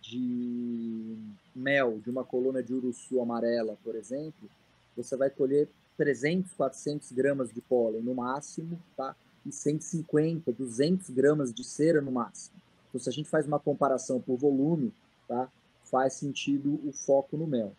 [0.00, 1.16] de
[1.54, 4.48] mel de uma coluna de uruçu amarela, por exemplo,
[4.96, 9.14] você vai colher 300, 400 gramas de pólen no máximo, tá?
[9.44, 12.56] E 150, 200 gramas de cera no máximo.
[12.88, 14.92] Então, se a gente faz uma comparação por volume,
[15.26, 15.50] tá?
[15.84, 17.72] Faz sentido o foco no mel.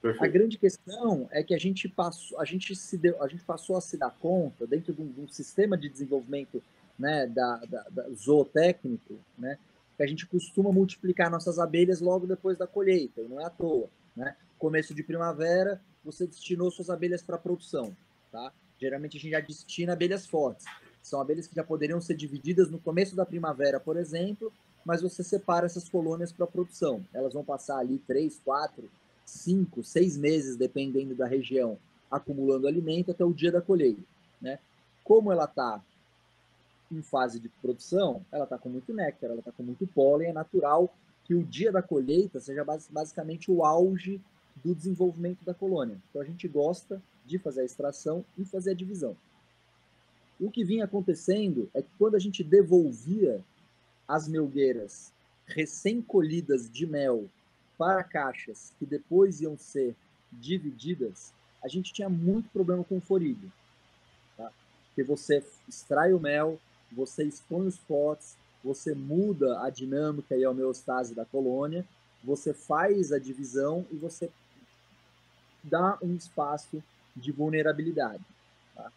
[0.00, 0.24] Perfeito.
[0.24, 3.76] A grande questão é que a gente passou, a gente se deu, a gente passou
[3.76, 6.62] a se dar conta dentro de um, de um sistema de desenvolvimento,
[6.98, 9.58] né, da, da, da, zootécnico, né,
[9.96, 13.50] que a gente costuma multiplicar nossas abelhas logo depois da colheita, e não é à
[13.50, 14.36] toa, né?
[14.58, 17.94] Começo de primavera, você destinou suas abelhas para produção,
[18.30, 18.52] tá?
[18.78, 20.66] Geralmente a gente já destina abelhas fortes.
[21.02, 24.52] São abelhas que já poderiam ser divididas no começo da primavera, por exemplo,
[24.84, 27.04] mas você separa essas colônias para produção.
[27.12, 28.90] Elas vão passar ali três, quatro,
[29.26, 31.76] cinco, seis meses, dependendo da região,
[32.10, 34.00] acumulando alimento até o dia da colheita.
[34.40, 34.58] Né?
[35.04, 35.82] Como ela está
[36.90, 40.32] em fase de produção, ela está com muito néctar, ela está com muito pólen, é
[40.32, 44.20] natural que o dia da colheita seja basicamente o auge
[44.64, 46.00] do desenvolvimento da colônia.
[46.08, 49.16] Então a gente gosta de fazer a extração e fazer a divisão.
[50.38, 53.44] O que vinha acontecendo é que quando a gente devolvia
[54.06, 55.12] as melgueiras
[55.46, 57.28] recém-colhidas de mel
[57.76, 59.94] para caixas que depois iam ser
[60.32, 63.52] divididas, a gente tinha muito problema com o.
[64.36, 64.50] Tá?
[64.88, 66.58] Porque você extrai o mel,
[66.92, 71.84] você expõe os potes, você muda a dinâmica e a homeostase da colônia,
[72.22, 74.30] você faz a divisão e você
[75.62, 76.82] dá um espaço
[77.14, 78.24] de vulnerabilidade.
[78.74, 78.90] Tá?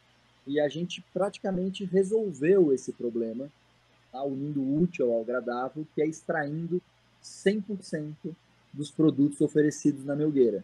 [0.48, 3.50] E a gente praticamente resolveu esse problema,
[4.12, 4.24] tá?
[4.24, 6.82] unindo o útil ao agradável, que é extraindo
[7.24, 8.36] 100%
[8.74, 10.64] dos produtos oferecidos na Melgueira.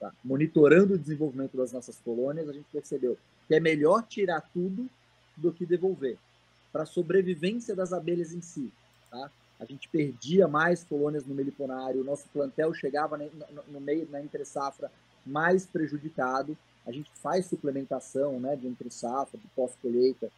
[0.00, 0.12] Tá?
[0.24, 4.88] Monitorando o desenvolvimento das nossas colônias, a gente percebeu que é melhor tirar tudo
[5.36, 6.18] do que devolver,
[6.72, 8.72] para a sobrevivência das abelhas em si.
[9.10, 9.30] Tá?
[9.60, 13.16] A gente perdia mais colônias no meliponário, o nosso plantel chegava
[13.68, 14.90] no meio, na entre-safra,
[15.24, 16.56] mais prejudicado.
[16.84, 20.30] A gente faz suplementação né, de entre-safra, de pós-colheita,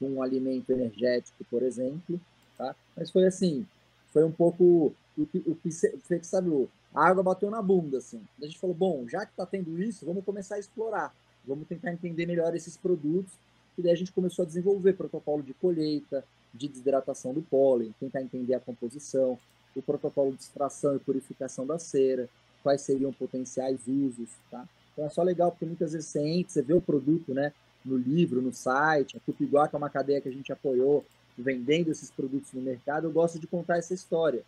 [0.00, 2.20] com um alimento energético, por exemplo.
[2.58, 2.74] Tá?
[2.96, 3.64] Mas foi assim,
[4.12, 8.20] foi um pouco o que, o sabe, a água bateu na bunda, assim.
[8.40, 11.14] A gente falou, bom, já que está tendo isso, vamos começar a explorar,
[11.46, 13.32] vamos tentar entender melhor esses produtos.
[13.76, 18.22] E daí a gente começou a desenvolver protocolo de colheita, de desidratação do pólen, tentar
[18.22, 19.38] entender a composição,
[19.74, 22.28] o protocolo de extração e purificação da cera,
[22.62, 24.68] quais seriam potenciais usos, tá?
[24.92, 27.96] Então é só legal porque muitas vezes você entra, você vê o produto, né, no
[27.96, 31.04] livro, no site, a Tupiguá, que é uma cadeia que a gente apoiou,
[31.36, 34.44] vendendo esses produtos no mercado, eu gosto de contar essa história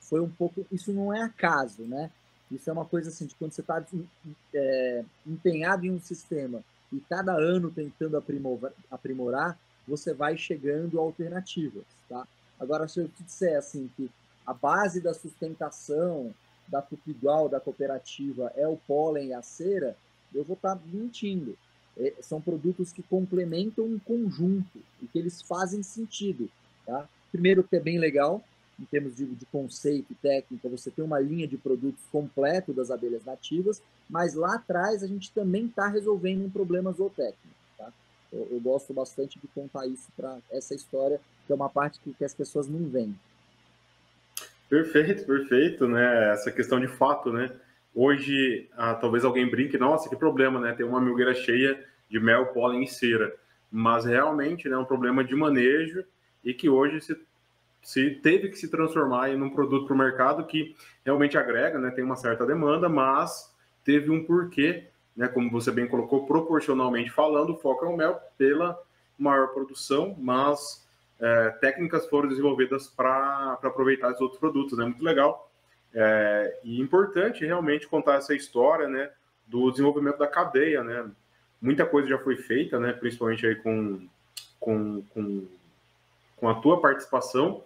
[0.00, 0.66] foi um pouco.
[0.70, 2.10] Isso não é acaso, né?
[2.50, 3.84] Isso é uma coisa assim, de quando você está
[4.54, 11.02] é, empenhado em um sistema e cada ano tentando aprimorar, aprimorar, você vai chegando a
[11.02, 12.26] alternativas, tá?
[12.58, 14.10] Agora, se eu te disser assim que
[14.46, 16.32] a base da sustentação
[16.68, 19.96] da Tupigual, da cooperativa, é o pólen e a cera,
[20.34, 21.56] eu vou estar tá mentindo.
[21.96, 26.50] É, são produtos que complementam um conjunto e que eles fazem sentido,
[26.86, 27.08] tá?
[27.30, 28.42] Primeiro que é bem legal,
[28.80, 32.90] em termos de, de conceito e técnica, você tem uma linha de produtos completo das
[32.90, 37.54] abelhas nativas, mas lá atrás a gente também está resolvendo um problema zootécnico.
[37.78, 37.92] Tá?
[38.32, 42.12] Eu, eu, gosto bastante de contar isso para essa história, que é uma parte que,
[42.12, 43.14] que as pessoas não veem.
[44.68, 46.32] Perfeito, perfeito, né?
[46.32, 47.50] Essa questão de fato, né?
[47.94, 50.72] Hoje, ah, talvez alguém brinque, nossa, que problema, né?
[50.72, 53.34] Tem uma milgueira cheia de mel, pólen e cera.
[53.70, 56.04] Mas realmente né, é um problema de manejo
[56.44, 57.16] e que hoje se
[57.84, 61.90] se teve que se transformar em um produto para o mercado que realmente agrega, né,
[61.90, 67.52] tem uma certa demanda, mas teve um porquê, né, como você bem colocou, proporcionalmente falando,
[67.52, 68.80] o foco é o mel pela
[69.18, 70.88] maior produção, mas
[71.20, 75.50] é, técnicas foram desenvolvidas para aproveitar os outros produtos, né, muito legal.
[75.92, 79.10] É, e importante realmente contar essa história, né,
[79.46, 81.08] do desenvolvimento da cadeia, né,
[81.60, 84.08] muita coisa já foi feita, né, principalmente aí com,
[84.58, 85.46] com, com,
[86.34, 87.62] com a tua participação,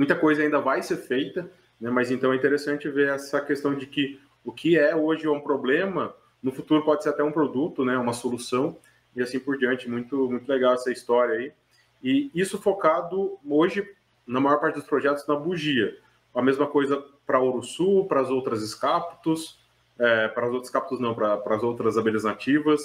[0.00, 1.42] Muita coisa ainda vai ser feita,
[1.78, 1.90] né?
[1.90, 6.14] mas então é interessante ver essa questão de que o que é hoje um problema,
[6.42, 7.98] no futuro pode ser até um produto, né?
[7.98, 8.78] uma solução,
[9.14, 9.90] e assim por diante.
[9.90, 11.52] Muito, muito legal essa história aí.
[12.02, 13.86] E isso focado hoje,
[14.26, 15.94] na maior parte dos projetos, na bugia.
[16.34, 19.60] A mesma coisa para Sul, para as outras escaptos,
[19.98, 22.80] é, para as outras escaptos não, para, para as outras abelhas nativas.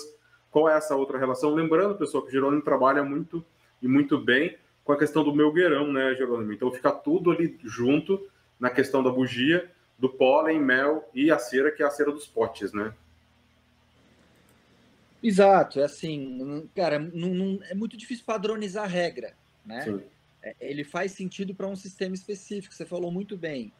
[0.52, 1.56] Qual é essa outra relação?
[1.56, 3.42] Lembrando, pessoal, que o Jerônimo trabalha muito
[3.82, 6.54] e muito bem com a questão do melgueirão, né, Jerônimo?
[6.54, 11.72] Então fica tudo ali junto na questão da bugia, do pólen, mel e a cera,
[11.72, 12.94] que é a cera dos potes, né?
[15.22, 19.34] Exato, é assim, cara, não, não, é muito difícil padronizar a regra,
[19.66, 19.82] né?
[19.82, 20.04] Sim.
[20.44, 23.74] É, ele faz sentido para um sistema específico, você falou muito bem.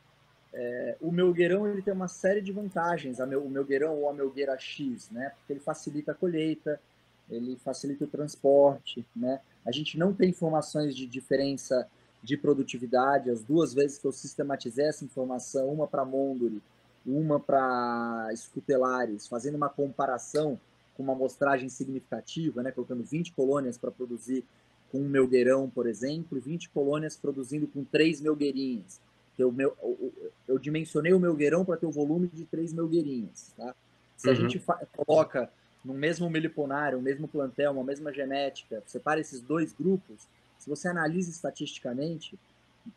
[0.52, 4.14] É, o melgueirão ele tem uma série de vantagens, a meu, o melgueirão ou a
[4.14, 5.34] melgueira X, né?
[5.38, 6.82] Porque ele facilita a colheita,
[7.30, 9.40] ele facilita o transporte, né?
[9.66, 11.88] A gente não tem informações de diferença
[12.24, 13.30] de produtividade.
[13.30, 16.62] As duas vezes que eu sistematizei essa informação, uma para Monduri
[17.06, 20.60] uma para escutelares, fazendo uma comparação
[20.98, 24.44] com uma amostragem significativa, né, colocando 20 colônias para produzir
[24.92, 29.00] com um melgueirão, por exemplo, e 20 colônias produzindo com três melgueirinhas.
[29.38, 33.54] Eu, meu, eu, eu dimensionei o melgueirão para ter o volume de três melgueirinhas.
[33.58, 33.76] Tá?
[34.16, 34.34] Se uhum.
[34.34, 34.64] a gente
[34.96, 35.52] coloca
[35.86, 40.88] no mesmo meliponário, no mesmo plantel, uma mesma genética, separa esses dois grupos, se você
[40.88, 42.38] analisa estatisticamente,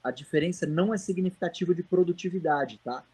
[0.02, 3.04] a diferença não é significativa de produtividade, tá?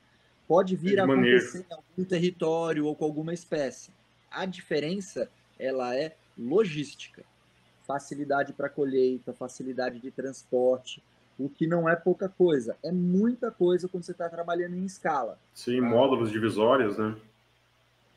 [0.47, 3.91] Pode vir a acontecer em algum território ou com alguma espécie.
[4.31, 7.25] A diferença, ela é logística.
[7.87, 11.03] Facilidade para colheita, facilidade de transporte,
[11.39, 12.77] o que não é pouca coisa.
[12.83, 15.39] É muita coisa quando você está trabalhando em escala.
[15.53, 15.89] Sim, tá?
[15.89, 17.17] módulos divisórios, né?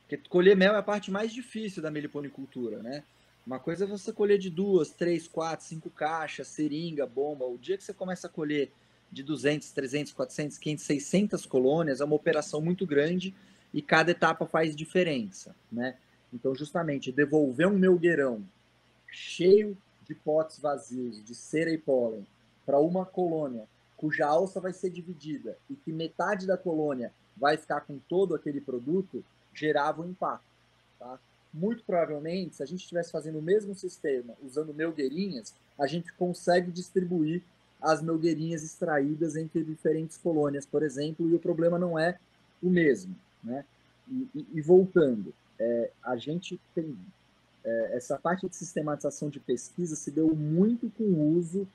[0.07, 3.03] Porque colher mel é a parte mais difícil da meliponicultura, né?
[3.45, 7.45] Uma coisa é você colher de duas, três, quatro, cinco caixas, seringa, bomba.
[7.45, 8.71] O dia que você começa a colher
[9.11, 13.33] de 200, 300, 400, 500, 600 colônias é uma operação muito grande
[13.73, 15.95] e cada etapa faz diferença, né?
[16.33, 18.43] Então, justamente, devolver um melgueirão
[19.09, 22.25] cheio de potes vazios de cera e pólen
[22.65, 23.65] para uma colônia
[23.95, 28.61] cuja alça vai ser dividida e que metade da colônia vai ficar com todo aquele
[28.61, 29.23] produto,
[29.57, 30.45] gerava um impacto.
[30.99, 31.19] Tá?
[31.53, 36.71] Muito provavelmente, se a gente estivesse fazendo o mesmo sistema usando melgueirinhas, a gente consegue
[36.71, 37.41] distribuir
[37.81, 42.17] as melgueirinhas extraídas entre diferentes colônias, por exemplo, e o problema não é
[42.61, 43.15] o mesmo.
[43.43, 43.63] Né?
[44.09, 46.97] E, e, e voltando, é, a gente tem
[47.63, 51.67] é, essa parte de sistematização de pesquisa se deu muito com o uso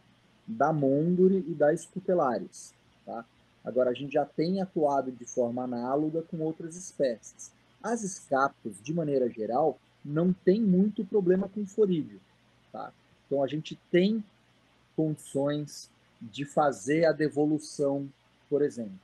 [0.47, 2.75] da Monduri e da Scutelaris.
[3.07, 3.25] Tá?
[3.65, 7.53] Agora, a gente já tem atuado de forma análoga com outras espécies.
[7.83, 12.21] As escapos, de maneira geral, não tem muito problema com forídeo.
[12.73, 12.93] Tá?
[13.27, 14.23] Então, a gente tem
[14.97, 15.91] condições
[16.21, 18.09] de fazer a devolução,
[18.49, 18.99] por exemplo.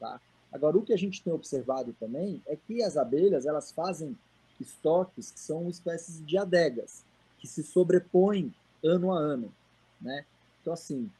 [0.00, 0.20] Tá?
[0.52, 4.16] Agora, o que a gente tem observado também é que as abelhas elas fazem
[4.60, 7.04] estoques que são espécies de adegas,
[7.38, 8.52] que se sobrepõem
[8.82, 9.52] ano a ano.
[10.00, 10.24] Né?
[10.60, 11.10] Então, assim,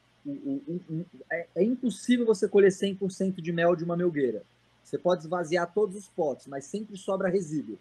[1.30, 4.42] é, é, impossível você colher 100% de mel de uma melgueira.
[4.88, 7.78] Você pode esvaziar todos os potes, mas sempre sobra resíduo.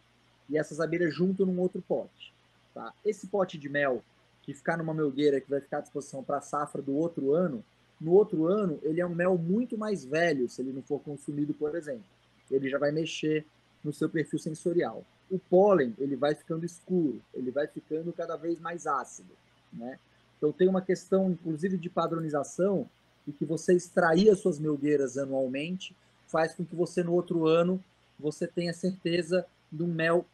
[0.49, 2.33] E essas abelhas juntam num outro pote.
[2.73, 2.93] Tá?
[3.05, 4.03] Esse pote de mel
[4.43, 7.63] que ficar numa melgueira que vai ficar à disposição para a safra do outro ano,
[7.99, 11.53] no outro ano ele é um mel muito mais velho se ele não for consumido,
[11.53, 12.03] por exemplo.
[12.51, 13.45] Ele já vai mexer
[13.81, 15.05] no seu perfil sensorial.
[15.31, 19.31] O pólen ele vai ficando escuro, ele vai ficando cada vez mais ácido,
[19.71, 19.97] né?
[20.37, 22.85] Então tem uma questão, inclusive, de padronização
[23.25, 25.95] e que você extrair as suas melgueiras anualmente
[26.27, 27.83] faz com que você no outro ano
[28.19, 30.25] você tenha certeza de um mel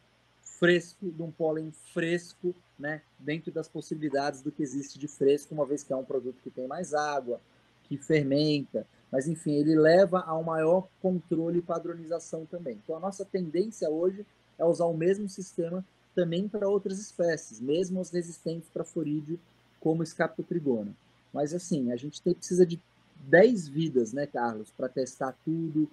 [0.41, 5.65] fresco, de um pólen fresco, né, dentro das possibilidades do que existe de fresco, uma
[5.65, 7.41] vez que é um produto que tem mais água,
[7.83, 12.79] que fermenta, mas enfim, ele leva a um maior controle e padronização também.
[12.83, 14.25] Então a nossa tendência hoje
[14.57, 19.39] é usar o mesmo sistema também para outras espécies, mesmo as resistentes para forídeo
[19.79, 20.93] como escapotrigona.
[21.33, 22.79] Mas assim, a gente tem, precisa de
[23.27, 25.89] 10 vidas, né, Carlos, para testar tudo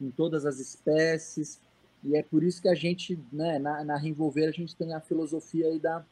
[0.00, 1.60] em todas as espécies.
[2.02, 5.00] E é por isso que a gente, né, na, na Reenvolver, a gente tem a
[5.00, 6.04] filosofia aí da,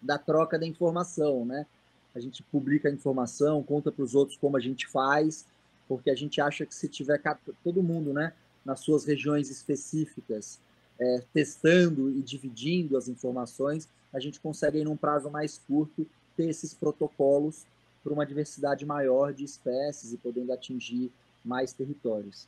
[0.00, 1.66] da troca da informação, né?
[2.14, 5.44] A gente publica a informação, conta para os outros como a gente faz,
[5.88, 7.20] porque a gente acha que se tiver
[7.62, 8.32] todo mundo, né,
[8.64, 10.58] nas suas regiões específicas,
[10.98, 16.48] é, testando e dividindo as informações, a gente consegue, em um prazo mais curto, ter
[16.48, 17.66] esses protocolos
[18.06, 21.10] para uma diversidade maior de espécies e podendo atingir
[21.44, 22.46] mais territórios.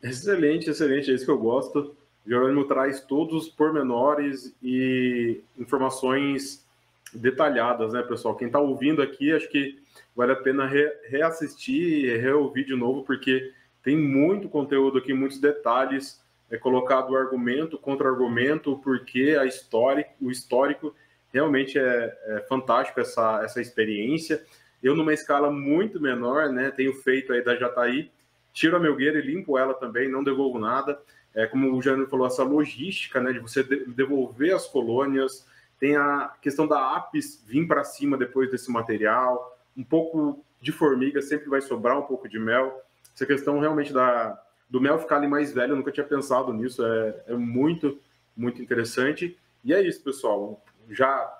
[0.00, 1.96] Excelente, excelente, é isso que eu gosto.
[2.24, 6.64] Jerônimo traz todos os pormenores e informações
[7.12, 8.36] detalhadas, né, pessoal?
[8.36, 9.82] Quem está ouvindo aqui, acho que
[10.14, 15.40] vale a pena re reassistir e reouvir de novo, porque tem muito conteúdo aqui, muitos
[15.40, 20.94] detalhes, é colocado argumento, contra-argumento, o porquê, a história, o histórico,
[21.32, 24.44] realmente é, é, fantástico essa, essa experiência.
[24.82, 28.10] Eu, numa escala muito menor, né, tenho feito aí da Jataí,
[28.52, 31.00] tiro a melgueira e limpo ela também, não devolvo nada.
[31.34, 35.46] É, como o Jânio falou, essa logística né, de você devolver as colônias,
[35.78, 41.22] tem a questão da apis vir para cima depois desse material, um pouco de formiga
[41.22, 42.82] sempre vai sobrar um pouco de mel.
[43.14, 46.84] Essa questão realmente da, do mel ficar ali mais velho, eu nunca tinha pensado nisso,
[46.84, 47.98] é, é muito,
[48.36, 49.38] muito interessante.
[49.64, 50.60] E é isso, pessoal
[50.90, 51.32] já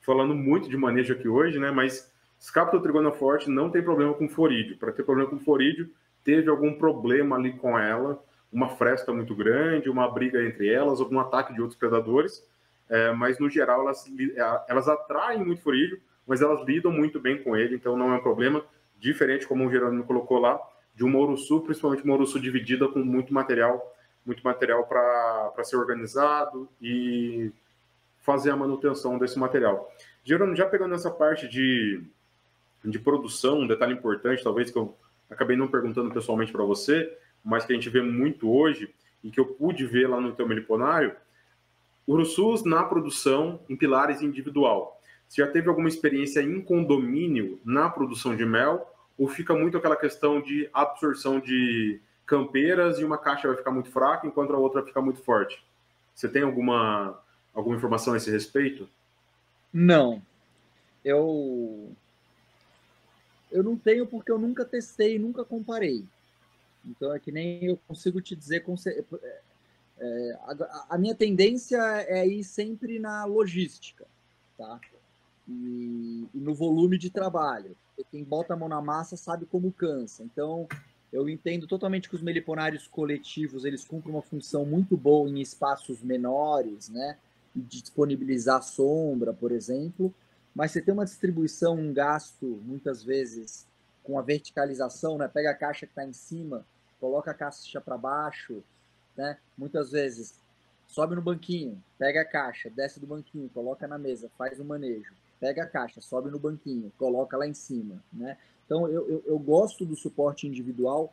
[0.00, 1.70] falando muito de manejo aqui hoje, né?
[1.70, 4.76] Mas Scapto trigona forte não tem problema com forídeo.
[4.76, 5.90] Para ter problema com forídeo,
[6.22, 8.22] teve algum problema ali com ela,
[8.52, 12.44] uma fresta muito grande, uma briga entre elas, algum ataque de outros predadores.
[12.88, 17.42] É, mas no geral elas, é, elas atraem muito forídeo, mas elas lidam muito bem
[17.42, 18.64] com ele, então não é um problema.
[18.98, 20.58] Diferente como o Gerônimo colocou lá,
[20.94, 23.94] de uma Uruçu, principalmente uma Uruçu dividida com muito material,
[24.24, 27.52] muito material para ser organizado e
[28.26, 29.90] fazer a manutenção desse material.
[30.24, 32.02] Gerando, já pegando essa parte de,
[32.84, 34.94] de produção, um detalhe importante, talvez que eu
[35.30, 39.38] acabei não perguntando pessoalmente para você, mas que a gente vê muito hoje e que
[39.38, 41.14] eu pude ver lá no teu meliponário,
[42.06, 45.00] Urussus na produção em pilares individual.
[45.28, 48.92] Você já teve alguma experiência em condomínio na produção de mel?
[49.18, 53.90] Ou fica muito aquela questão de absorção de campeiras e uma caixa vai ficar muito
[53.90, 55.64] fraca enquanto a outra vai ficar muito forte?
[56.14, 57.20] Você tem alguma,
[57.56, 58.88] alguma informação a esse respeito?
[59.72, 60.22] Não.
[61.04, 61.90] Eu
[63.50, 66.04] eu não tenho porque eu nunca testei, nunca comparei.
[66.84, 69.04] Então é que nem eu consigo te dizer é,
[69.98, 74.06] é, a, a, minha tendência é ir sempre na logística,
[74.58, 74.78] tá?
[75.48, 77.76] E, e, no volume de trabalho.
[78.10, 80.22] Quem bota a mão na massa sabe como cansa.
[80.22, 80.68] Então
[81.12, 86.02] eu entendo totalmente que os meliponários coletivos eles cumprem uma função muito boa em espaços
[86.02, 87.16] menores, né?
[87.56, 90.14] Disponibilizar sombra, por exemplo
[90.56, 93.66] mas você tem uma distribuição, um gasto, muitas vezes,
[94.02, 95.28] com a verticalização, né?
[95.28, 96.64] Pega a caixa que está em cima,
[96.98, 98.64] coloca a caixa para baixo,
[99.14, 99.36] né?
[99.58, 100.34] Muitas vezes
[100.88, 105.12] sobe no banquinho, pega a caixa, desce do banquinho, coloca na mesa, faz o manejo,
[105.38, 108.38] pega a caixa, sobe no banquinho, coloca lá em cima, né?
[108.64, 111.12] Então eu, eu, eu gosto do suporte individual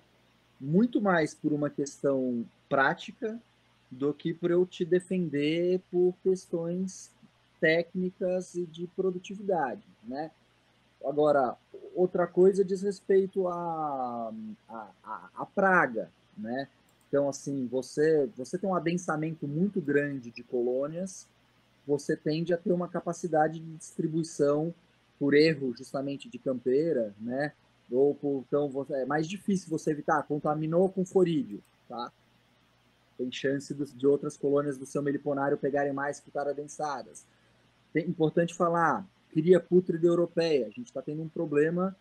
[0.57, 3.37] muito mais por uma questão prática
[3.93, 7.11] do que por eu te defender por questões
[7.59, 10.31] técnicas e de produtividade, né?
[11.05, 11.55] Agora,
[11.93, 14.31] outra coisa diz respeito à
[14.69, 16.67] a, a, a, praga, né?
[17.07, 21.27] Então, assim, você, você tem um adensamento muito grande de colônias,
[21.85, 24.73] você tende a ter uma capacidade de distribuição
[25.19, 27.53] por erro justamente de campeira, né?
[27.91, 32.11] Ou por, então, é mais difícil você evitar, contaminou com forídeo, tá?
[33.17, 37.25] Tem chance de outras colônias do seu meliponário pegarem mais que estar adensadas
[37.93, 40.65] tem, importante falar, cria pútrida europeia.
[40.65, 41.95] A gente está tendo um problema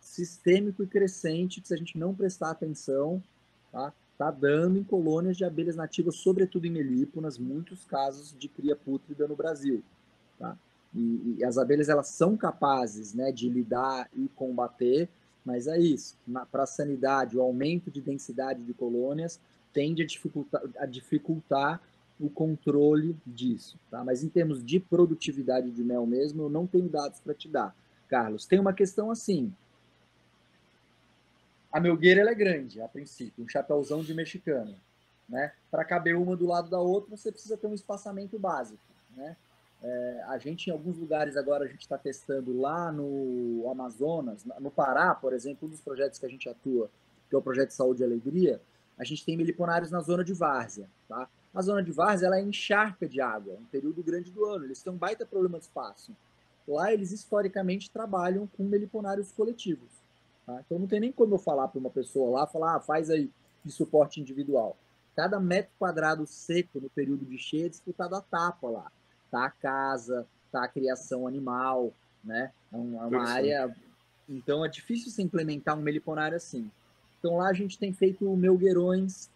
[0.00, 3.22] sistêmico e crescente que se a gente não prestar atenção,
[3.70, 8.74] tá, tá dando em colônias de abelhas nativas, sobretudo em melíponas, muitos casos de cria
[8.74, 9.82] pútrida no Brasil,
[10.38, 10.56] tá?
[10.94, 15.08] E, e as abelhas elas são capazes, né, de lidar e combater,
[15.44, 16.16] mas é isso.
[16.52, 19.40] Para a sanidade, o aumento de densidade de colônias
[19.74, 21.82] tende a dificultar, a dificultar
[22.18, 24.04] o controle disso, tá?
[24.04, 27.74] Mas em termos de produtividade de mel mesmo, eu não tenho dados para te dar.
[28.08, 29.52] Carlos, tem uma questão assim.
[31.72, 34.76] A melgueira é grande, a princípio, um chapéuzão de mexicano,
[35.28, 35.52] né?
[35.72, 38.80] Para caber uma do lado da outra, você precisa ter um espaçamento básico,
[39.16, 39.36] né?
[39.82, 44.70] É, a gente, em alguns lugares agora, a gente está testando lá no Amazonas, no
[44.70, 46.88] Pará, por exemplo, um dos projetos que a gente atua,
[47.28, 48.60] que é o projeto Saúde e Alegria,
[48.98, 51.28] a gente tem meliponários na zona de várzea, tá?
[51.52, 54.64] A zona de várzea ela é encharca de água, um período grande do ano.
[54.64, 56.14] Eles têm um baita problema de espaço.
[56.66, 59.88] Lá eles historicamente trabalham com meliponários coletivos.
[60.46, 60.60] Tá?
[60.64, 63.30] Então não tem nem como eu falar para uma pessoa lá, falar, ah, faz aí
[63.64, 64.76] de suporte individual.
[65.14, 68.90] Cada metro quadrado seco no período de cheia é disputado a tapa lá.
[69.30, 71.92] Tá a casa, tá a criação animal,
[72.22, 72.52] né?
[72.72, 73.76] É uma é área.
[74.28, 76.68] Então é difícil se implementar um meliponário assim.
[77.24, 79.30] Então lá a gente tem feito melgueirões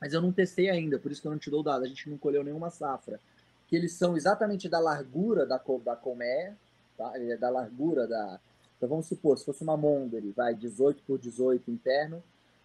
[0.00, 1.84] mas eu não testei ainda, por isso que eu não te dou dado.
[1.84, 3.20] A gente não colheu nenhuma safra.
[3.68, 6.56] Que eles são exatamente da largura da, da colmeia,
[6.96, 7.12] tá?
[7.14, 8.40] É da largura da.
[8.76, 12.22] Então vamos supor, se fosse uma Mondere, vai 18 por 18 interno,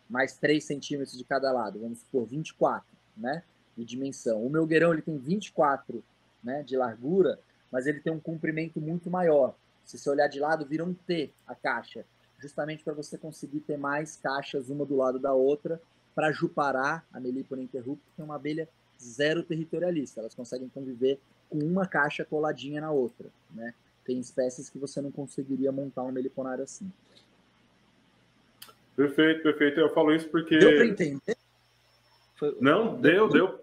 [0.10, 2.88] mais 3 centímetros de cada lado, vamos supor 24,
[3.18, 3.44] né?
[3.76, 4.42] De dimensão.
[4.42, 6.02] O meu gueirão ele tem 24
[6.42, 7.38] né, de largura,
[7.70, 9.54] mas ele tem um comprimento muito maior.
[9.84, 12.06] Se você olhar de lado, vira um T a caixa,
[12.40, 15.82] justamente para você conseguir ter mais caixas uma do lado da outra
[16.14, 18.70] para Jupará, a Melipona interrupta, que é uma abelha
[19.02, 20.22] zero territorialista.
[20.22, 21.20] Elas conseguem conviver
[21.50, 23.28] com uma caixa coladinha na outra.
[23.52, 23.74] Né?
[24.06, 26.92] Tem espécies que você não conseguiria montar um meliponário assim.
[28.96, 29.80] Perfeito, perfeito.
[29.80, 30.58] Eu falo isso porque.
[30.58, 31.38] Deu para entender?
[32.36, 32.56] Foi...
[32.62, 33.60] Não, deu, deu.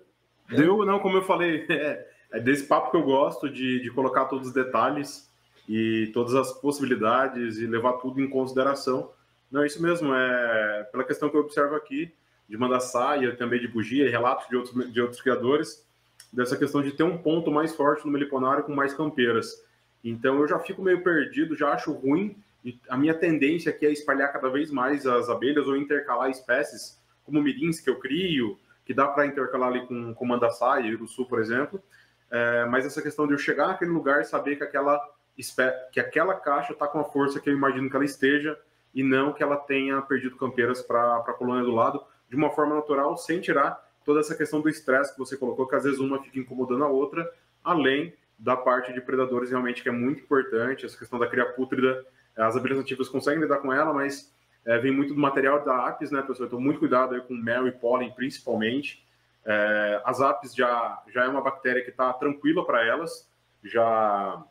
[0.51, 4.27] Deu, não, como eu falei, é, é desse papo que eu gosto de, de colocar
[4.27, 5.32] todos os detalhes
[5.69, 9.11] e todas as possibilidades e levar tudo em consideração.
[9.51, 12.13] Não, é isso mesmo, é pela questão que eu observo aqui,
[12.49, 15.87] de mandar saia, também de bugia, e relatos de outros, de outros criadores,
[16.33, 19.63] dessa questão de ter um ponto mais forte no meliponário com mais campeiras.
[20.03, 23.93] Então eu já fico meio perdido, já acho ruim, e a minha tendência aqui é
[23.93, 28.95] espalhar cada vez mais as abelhas ou intercalar espécies, como mirins que eu crio, que
[28.95, 31.83] dá para intercalar ali com, com mandaçaia e sul, por exemplo.
[32.31, 34.99] É, mas essa questão de eu chegar naquele lugar e saber que aquela,
[35.93, 38.59] que aquela caixa está com a força que eu imagino que ela esteja,
[38.95, 42.75] e não que ela tenha perdido campeiras para a colônia do lado de uma forma
[42.75, 46.23] natural, sem tirar toda essa questão do estresse que você colocou, que às vezes uma
[46.23, 47.31] fica incomodando a outra,
[47.63, 52.05] além da parte de predadores realmente que é muito importante, essa questão da cria pútrida,
[52.37, 56.11] as abelhas nativas conseguem lidar com ela, mas é, vem muito do material da apis,
[56.11, 56.47] né, pessoal?
[56.47, 59.07] Então, muito cuidado aí com mel e pólen, principalmente.
[59.45, 63.29] É, as apis já, já é uma bactéria que está tranquila para elas,
[63.63, 64.43] já,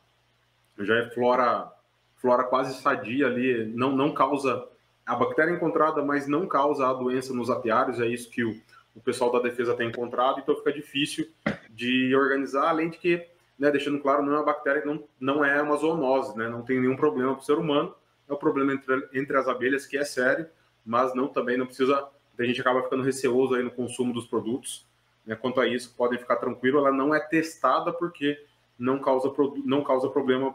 [0.86, 1.72] já é flora,
[2.18, 4.68] flora quase sadia ali, não, não causa
[5.06, 8.56] a bactéria encontrada, mas não causa a doença nos apiários, é isso que o,
[8.96, 11.30] o pessoal da defesa tem encontrado, então fica difícil
[11.70, 13.28] de organizar, além de que,
[13.58, 16.80] né, deixando claro, não é uma bactéria, não, não é uma zoonose, né, não tem
[16.80, 17.94] nenhum problema para o ser humano,
[18.30, 20.48] é o problema entre, entre as abelhas, que é sério,
[20.86, 22.08] mas não também não precisa,
[22.38, 24.86] a gente acaba ficando receoso aí no consumo dos produtos,
[25.26, 28.44] né, quanto a isso, podem ficar tranquilo, ela não é testada porque
[28.82, 29.32] não causa,
[29.66, 30.54] não causa problema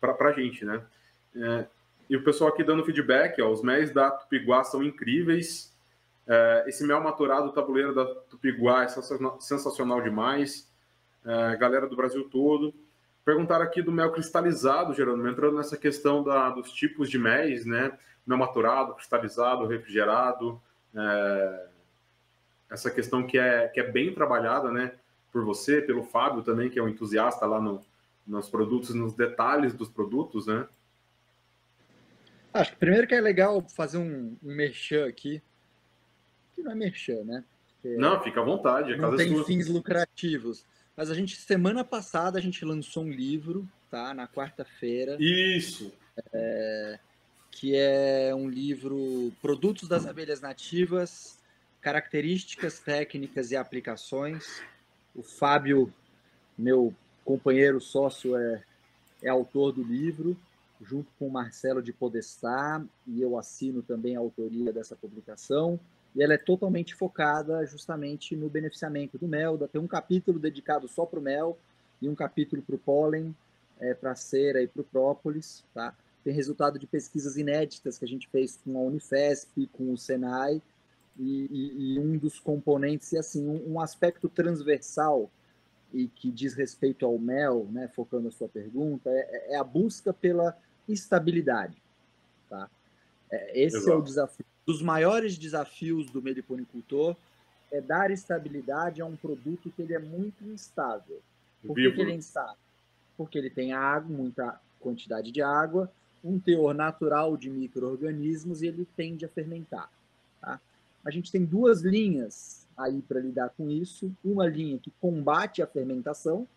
[0.00, 0.82] para a gente, né.
[1.34, 1.66] É,
[2.08, 5.74] e o pessoal aqui dando feedback, ó, os méis da Tupiguá são incríveis,
[6.26, 10.68] é, esse mel maturado tabuleiro da Tupiguá é sensacional demais.
[11.24, 12.74] É, galera do Brasil todo.
[13.24, 17.96] Perguntaram aqui do mel cristalizado, Gerônimo, entrando nessa questão da, dos tipos de méis, né?
[18.26, 20.60] Mel maturado, cristalizado, refrigerado.
[20.94, 21.66] É,
[22.70, 24.92] essa questão que é, que é bem trabalhada, né?
[25.36, 27.84] Por você, pelo Fábio também, que é um entusiasta lá no,
[28.26, 30.66] nos produtos, nos detalhes dos produtos, né?
[32.54, 35.42] Acho que primeiro que é legal fazer um, um merchan aqui
[36.54, 37.44] que não é merchan, né?
[37.68, 38.94] Porque não, fica à vontade.
[38.94, 39.44] É não tem sua.
[39.44, 40.64] fins lucrativos.
[40.96, 44.14] Mas a gente, semana passada, a gente lançou um livro, tá?
[44.14, 45.18] Na quarta-feira.
[45.20, 45.92] Isso!
[46.32, 46.98] É,
[47.50, 51.38] que é um livro Produtos das Abelhas Nativas,
[51.82, 54.62] Características, Técnicas e Aplicações.
[55.16, 55.92] O Fábio,
[56.56, 56.94] meu
[57.24, 58.62] companheiro sócio, é,
[59.22, 60.36] é autor do livro,
[60.82, 65.80] junto com o Marcelo de Podestá, e eu assino também a autoria dessa publicação
[66.16, 69.58] e ela é totalmente focada justamente no beneficiamento do mel.
[69.68, 71.58] Tem um capítulo dedicado só para o mel
[72.00, 73.36] e um capítulo para o pólen,
[73.78, 75.62] é, para a cera e para o própolis.
[75.74, 75.94] Tá?
[76.24, 80.62] Tem resultado de pesquisas inéditas que a gente fez com a Unifesp, com o Senai,
[81.18, 85.30] e, e, e um dos componentes, e assim, um, um, aspecto transversal
[85.92, 90.12] e que diz respeito ao mel, né, focando a sua pergunta, é, é a busca
[90.12, 90.56] pela
[90.88, 91.76] estabilidade.
[92.50, 92.68] Tá?
[93.30, 93.92] É, esse Exato.
[93.92, 97.16] é o desafio dos maiores desafios do meliponicultor
[97.70, 101.20] é dar estabilidade a um produto que ele é muito instável.
[101.64, 102.56] Por que, que ele é instável?
[103.16, 105.90] Porque ele tem água, muita quantidade de água,
[106.22, 109.90] um teor natural de micro-organismos e ele tende a fermentar.
[110.40, 110.60] Tá?
[111.06, 114.12] A gente tem duas linhas aí para lidar com isso.
[114.24, 116.48] Uma linha que combate a fermentação,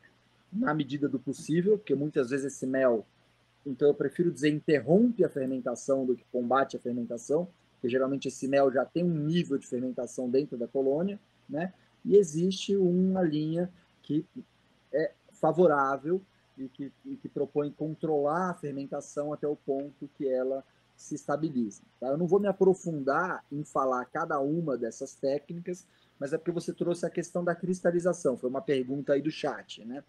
[0.51, 3.05] na medida do possível, porque muitas vezes esse mel,
[3.63, 8.47] então eu prefiro dizer interrompe a fermentação do que combate a fermentação, porque geralmente esse
[8.47, 11.71] mel já tem um nível de fermentação dentro da colônia, né?
[12.03, 13.71] E existe uma linha
[14.01, 14.25] que
[14.91, 16.19] é favorável
[16.57, 20.65] e que, e que propõe controlar a fermentação até o ponto que ela
[21.01, 21.81] se estabilize.
[21.99, 22.07] Tá?
[22.07, 25.87] Eu não vou me aprofundar em falar cada uma dessas técnicas,
[26.19, 28.37] mas é porque você trouxe a questão da cristalização.
[28.37, 30.03] Foi uma pergunta aí do chat, né?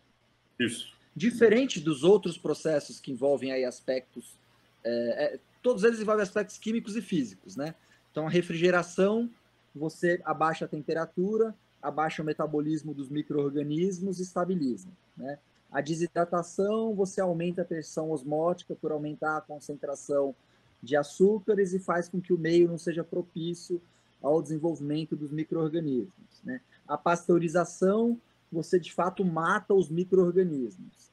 [0.58, 0.92] Isso.
[1.14, 4.38] Diferente dos outros processos que envolvem aí aspectos
[4.84, 7.74] é, é, todos eles envolvem aspectos químicos e físicos, né?
[8.10, 9.30] Então, a refrigeração,
[9.74, 15.38] você abaixa a temperatura, abaixa o metabolismo dos micro-organismos e estabiliza, né?
[15.70, 20.34] A desidratação, você aumenta a pressão osmótica por aumentar a concentração
[20.82, 23.80] de açúcares e faz com que o meio não seja propício
[24.22, 26.60] ao desenvolvimento dos micro-organismos, né?
[26.86, 28.20] A pasteurização,
[28.50, 31.10] você de fato mata os micro-organismos.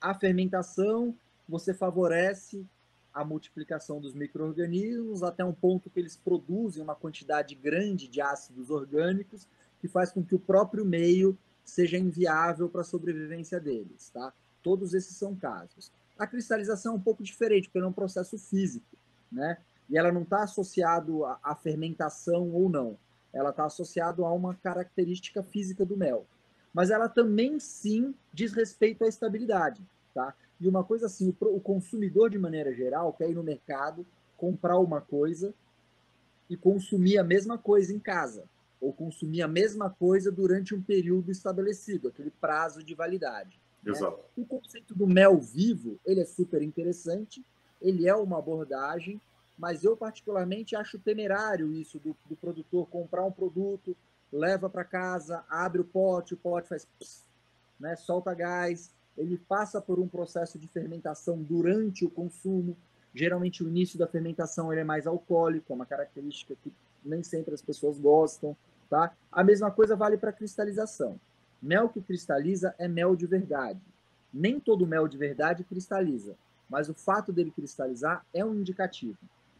[0.00, 1.14] A fermentação,
[1.48, 2.66] você favorece
[3.12, 8.68] a multiplicação dos micro-organismos até um ponto que eles produzem uma quantidade grande de ácidos
[8.68, 9.48] orgânicos
[9.80, 14.32] que faz com que o próprio meio seja inviável para a sobrevivência deles, tá?
[14.62, 15.90] Todos esses são casos.
[16.18, 18.96] A cristalização é um pouco diferente, porque é um processo físico,
[19.30, 19.58] né?
[19.88, 22.98] E ela não está associado à fermentação ou não.
[23.32, 26.26] Ela está associado a uma característica física do mel.
[26.72, 29.80] Mas ela também, sim, diz respeito à estabilidade,
[30.12, 30.34] tá?
[30.60, 34.06] E uma coisa assim, o, consumidor, de maneira geral, quer ir no mercado,
[34.36, 35.54] comprar uma coisa
[36.48, 38.44] e consumir a mesma coisa em casa,
[38.80, 43.58] ou consumir a mesma coisa durante um período estabelecido, aquele prazo de validade.
[43.86, 43.96] Né?
[43.96, 44.18] Exato.
[44.18, 44.24] Né?
[44.36, 47.44] O conceito do mel vivo, ele é super interessante,
[47.80, 49.20] ele é uma abordagem,
[49.58, 53.96] mas eu particularmente acho temerário isso do, do produtor comprar um produto,
[54.32, 57.24] leva para casa, abre o pote, o pote faz pss,
[57.80, 62.76] né, solta gás, ele passa por um processo de fermentação durante o consumo,
[63.16, 66.70] Geralmente o início da fermentação ele é mais alcoólico, é uma característica que
[67.02, 68.54] nem sempre as pessoas gostam,
[68.90, 69.10] tá?
[69.32, 71.18] A mesma coisa vale para cristalização.
[71.66, 73.80] Mel que cristaliza é mel de verdade.
[74.32, 76.36] Nem todo mel de verdade cristaliza,
[76.70, 79.18] mas o fato dele cristalizar é um indicativo,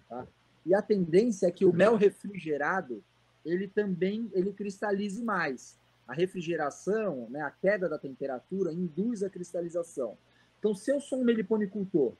[0.09, 0.25] tá?
[0.65, 3.03] E a tendência é que o mel refrigerado
[3.45, 5.77] ele também ele cristalize mais.
[6.07, 10.17] A refrigeração, né, a queda da temperatura induz a cristalização.
[10.61, 12.13] Então, se eu sou um meliponicultor,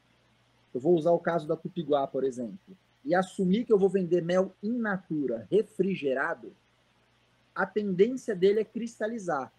[0.75, 2.59] eu vou usar o caso da Tupiguá, por exemplo,
[3.05, 6.53] e assumir que eu vou vender mel in natura refrigerado,
[7.55, 9.53] a tendência dele é cristalizar.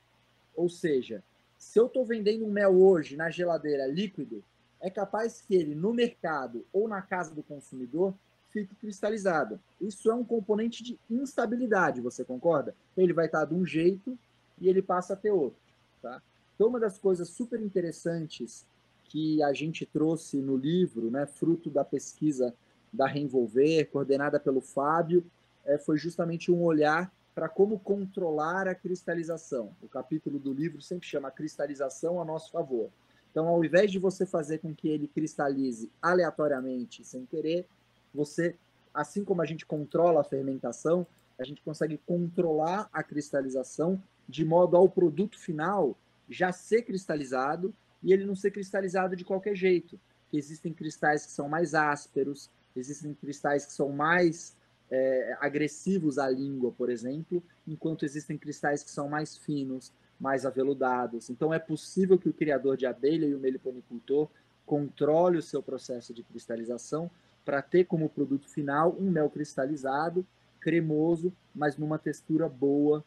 [0.57, 1.23] Ou seja,
[1.57, 4.43] se eu estou vendendo um mel hoje na geladeira líquido,
[4.81, 8.13] é capaz que ele no mercado ou na casa do consumidor
[8.49, 9.59] fique cristalizado.
[9.79, 12.75] Isso é um componente de instabilidade, você concorda?
[12.97, 14.17] Ele vai estar de um jeito
[14.59, 15.59] e ele passa a ter outro.
[16.01, 16.21] Tá?
[16.55, 18.65] Então, uma das coisas super interessantes
[19.05, 22.53] que a gente trouxe no livro, né, fruto da pesquisa
[22.91, 25.23] da Reenvolver, coordenada pelo Fábio,
[25.65, 29.71] é, foi justamente um olhar para como controlar a cristalização.
[29.79, 32.89] O capítulo do livro sempre chama cristalização a nosso favor.
[33.29, 37.67] Então, ao invés de você fazer com que ele cristalize aleatoriamente, sem querer,
[38.11, 38.55] você,
[38.91, 41.05] assim como a gente controla a fermentação,
[41.37, 45.95] a gente consegue controlar a cristalização de modo ao produto final
[46.27, 47.71] já ser cristalizado
[48.01, 49.99] e ele não ser cristalizado de qualquer jeito.
[50.33, 54.56] Existem cristais que são mais ásperos, existem cristais que são mais
[54.89, 61.29] é, agressivos à língua, por exemplo, enquanto existem cristais que são mais finos, mais aveludados.
[61.29, 64.27] Então é possível que o criador de abelha e o meliponicultor
[64.65, 67.09] controle o seu processo de cristalização
[67.45, 70.25] para ter como produto final um mel cristalizado,
[70.59, 73.03] cremoso, mas numa textura boa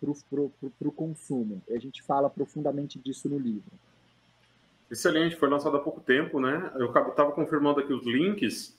[0.00, 1.62] para o consumo.
[1.70, 3.70] A gente fala profundamente disso no livro.
[4.90, 6.70] Excelente, foi lançado há pouco tempo, né?
[6.76, 8.76] Eu estava confirmando aqui os links.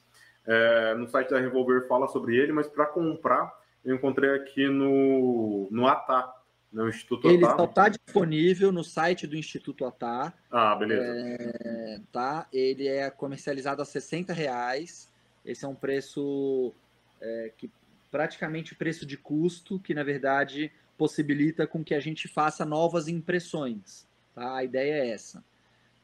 [0.47, 5.67] É, no site da Revolver fala sobre ele, mas para comprar, eu encontrei aqui no,
[5.69, 6.33] no ATA,
[6.71, 10.33] no Instituto Ele só está disponível no site do Instituto ATA.
[10.49, 11.03] Ah, beleza.
[11.05, 12.47] É, tá?
[12.51, 15.11] Ele é comercializado a 60 reais.
[15.45, 16.73] Esse é um preço
[17.21, 17.69] é, que
[18.09, 23.07] praticamente o preço de custo, que na verdade possibilita com que a gente faça novas
[23.07, 24.07] impressões.
[24.33, 24.55] Tá?
[24.55, 25.43] A ideia é essa.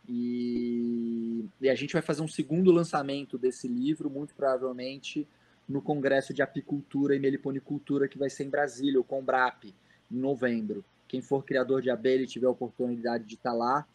[0.08, 5.28] E, e a gente vai fazer um segundo lançamento desse livro, muito provavelmente
[5.68, 9.74] no Congresso de Apicultura e Meliponicultura, que vai ser em Brasília, o Combrap
[10.12, 10.84] em novembro.
[11.08, 13.86] Quem for criador de abelha e tiver a oportunidade de estar lá,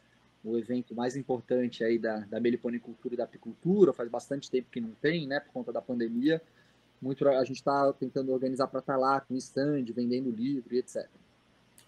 [0.45, 4.81] o evento mais importante aí da, da meliponicultura e da apicultura, faz bastante tempo que
[4.81, 6.41] não tem, né, por conta da pandemia.
[7.03, 11.07] Muito, a gente está tentando organizar para estar lá com stand, vendendo livro e etc.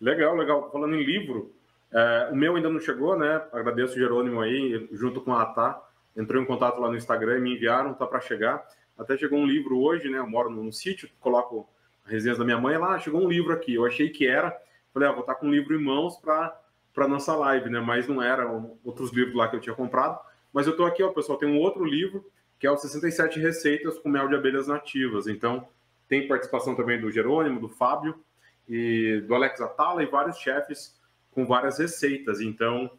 [0.01, 0.71] Legal, legal.
[0.71, 1.53] Falando em livro,
[1.93, 3.43] é, o meu ainda não chegou, né?
[3.53, 5.83] Agradeço o Jerônimo aí, junto com a Atá,
[6.17, 8.65] entrou em contato lá no Instagram e me enviaram, tá para chegar.
[8.97, 10.19] Até chegou um livro hoje, né?
[10.19, 11.69] Eu moro no sítio, coloco
[12.05, 13.75] resenhas da minha mãe, lá chegou um livro aqui.
[13.75, 14.57] Eu achei que era,
[14.93, 17.81] falei, ah, vou estar com um livro em mãos para nossa live, né?
[17.81, 20.19] Mas não eram outros livros lá que eu tinha comprado.
[20.53, 22.25] Mas eu estou aqui, ó, pessoal, tem um outro livro
[22.59, 25.27] que é o 67 receitas com mel de abelhas nativas.
[25.27, 25.67] Então,
[26.07, 28.23] tem participação também do Jerônimo, do Fábio
[28.69, 31.00] e do Alex Atala e vários chefes
[31.33, 32.41] com várias receitas.
[32.41, 32.91] Então,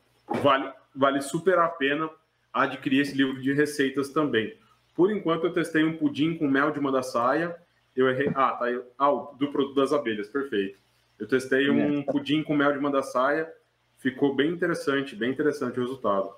[0.42, 2.10] vale vale super a pena
[2.54, 4.58] adquirir esse livro de receitas também.
[4.94, 7.58] Por enquanto, eu testei um pudim com mel de mandaçaia
[7.96, 8.30] eu errei.
[8.30, 8.66] Ah, tá.
[8.98, 10.80] Ah, do produto das abelhas, perfeito.
[11.20, 13.52] Eu testei um pudim com mel de mandaçaia.
[14.00, 16.32] Ficou bem interessante, bem interessante o resultado.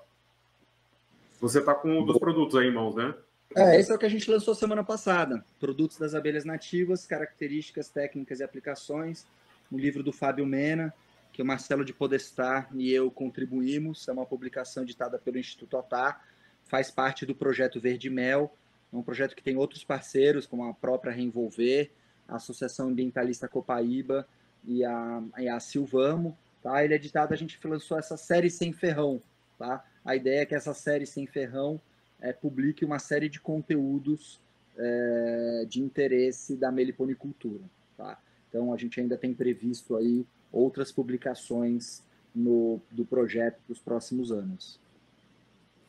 [1.40, 3.14] Você tá com um dos produtos aí em mãos, né?
[3.56, 5.44] É, esse é o que a gente lançou semana passada.
[5.60, 9.26] Produtos das abelhas nativas, características, técnicas e aplicações.
[9.72, 10.92] Um livro do Fábio Mena,
[11.34, 14.08] que o Marcelo de Podestar e eu contribuímos.
[14.08, 16.24] É uma publicação editada pelo Instituto Atar.
[16.62, 18.56] Faz parte do projeto Verde Mel
[18.94, 21.90] é um projeto que tem outros parceiros, como a própria Reenvolver,
[22.28, 24.26] a Associação Ambientalista Copaíba
[24.64, 26.38] e a, e a Silvamo.
[26.62, 26.84] Tá?
[26.84, 29.20] Ele é editado, a gente lançou essa série Sem Ferrão.
[29.58, 29.84] Tá?
[30.04, 31.80] A ideia é que essa série Sem Ferrão
[32.20, 34.40] é, publique uma série de conteúdos
[34.78, 37.64] é, de interesse da meliponicultura.
[37.96, 38.16] Tá?
[38.48, 40.24] Então, a gente ainda tem previsto aí
[40.54, 42.02] outras publicações
[42.34, 44.80] no, do projeto para os próximos anos.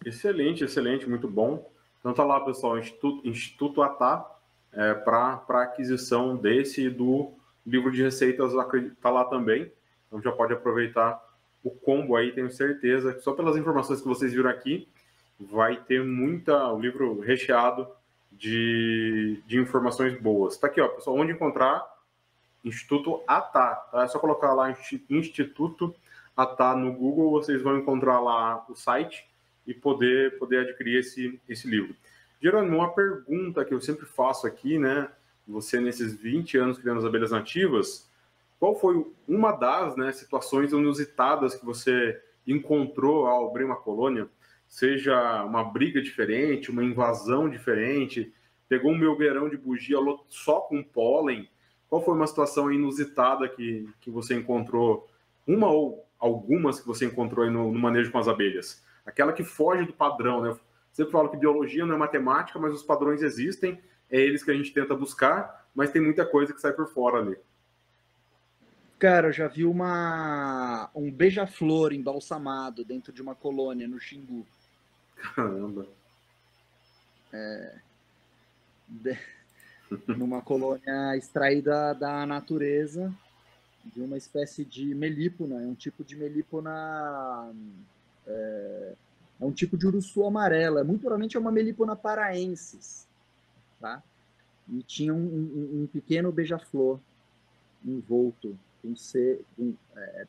[0.05, 1.70] Excelente, excelente, muito bom.
[1.99, 4.26] Então tá lá, pessoal, Instituto, Instituto ATA,
[4.72, 7.34] é, para aquisição desse e do
[7.66, 8.53] livro de receitas
[9.01, 9.72] tá lá também.
[10.07, 11.24] Então já pode aproveitar
[11.63, 14.88] o combo aí, tenho certeza que só pelas informações que vocês viram aqui,
[15.39, 17.88] vai ter muita, o livro recheado
[18.32, 20.57] de, de informações boas.
[20.57, 21.84] Tá aqui, ó, pessoal, onde encontrar
[22.66, 24.03] Instituto ATA, tá?
[24.03, 24.76] É só colocar lá
[25.09, 25.95] Instituto
[26.36, 29.26] ATA no Google, vocês vão encontrar lá o site
[29.66, 31.95] e poder, poder adquirir esse, esse livro.
[32.41, 35.09] Jerônimo, uma pergunta que eu sempre faço aqui, né?
[35.47, 38.09] Você, nesses 20 anos criando as abelhas nativas,
[38.59, 44.28] qual foi uma das né, situações inusitadas que você encontrou ao abrir uma colônia?
[44.68, 48.34] Seja uma briga diferente, uma invasão diferente,
[48.68, 49.97] pegou um melgueirão de bugia
[50.28, 51.47] só com pólen.
[51.95, 55.09] Qual foi uma situação inusitada que, que você encontrou?
[55.47, 58.83] Uma ou algumas que você encontrou no, no manejo com as abelhas?
[59.05, 60.53] Aquela que foge do padrão, né?
[60.91, 63.81] sempre falo que biologia não é matemática, mas os padrões existem,
[64.11, 67.19] é eles que a gente tenta buscar, mas tem muita coisa que sai por fora
[67.19, 67.37] ali.
[68.99, 74.45] Cara, eu já vi uma um beija-flor embalsamado dentro de uma colônia no Xingu.
[75.33, 75.87] Caramba.
[77.31, 77.79] É,
[78.85, 79.17] de,
[80.07, 83.13] numa colônia extraída da natureza
[83.85, 87.51] de uma espécie de melípona, é um tipo de melípona
[88.25, 88.93] é,
[89.39, 90.83] é um tipo de uruçu amarela.
[90.83, 93.05] Muito provavelmente é uma melipona paraensis.
[93.79, 94.01] Tá?
[94.69, 96.99] E tinha um, um, um pequeno beija-flor
[97.85, 98.93] envolto com,
[99.55, 100.27] com, é,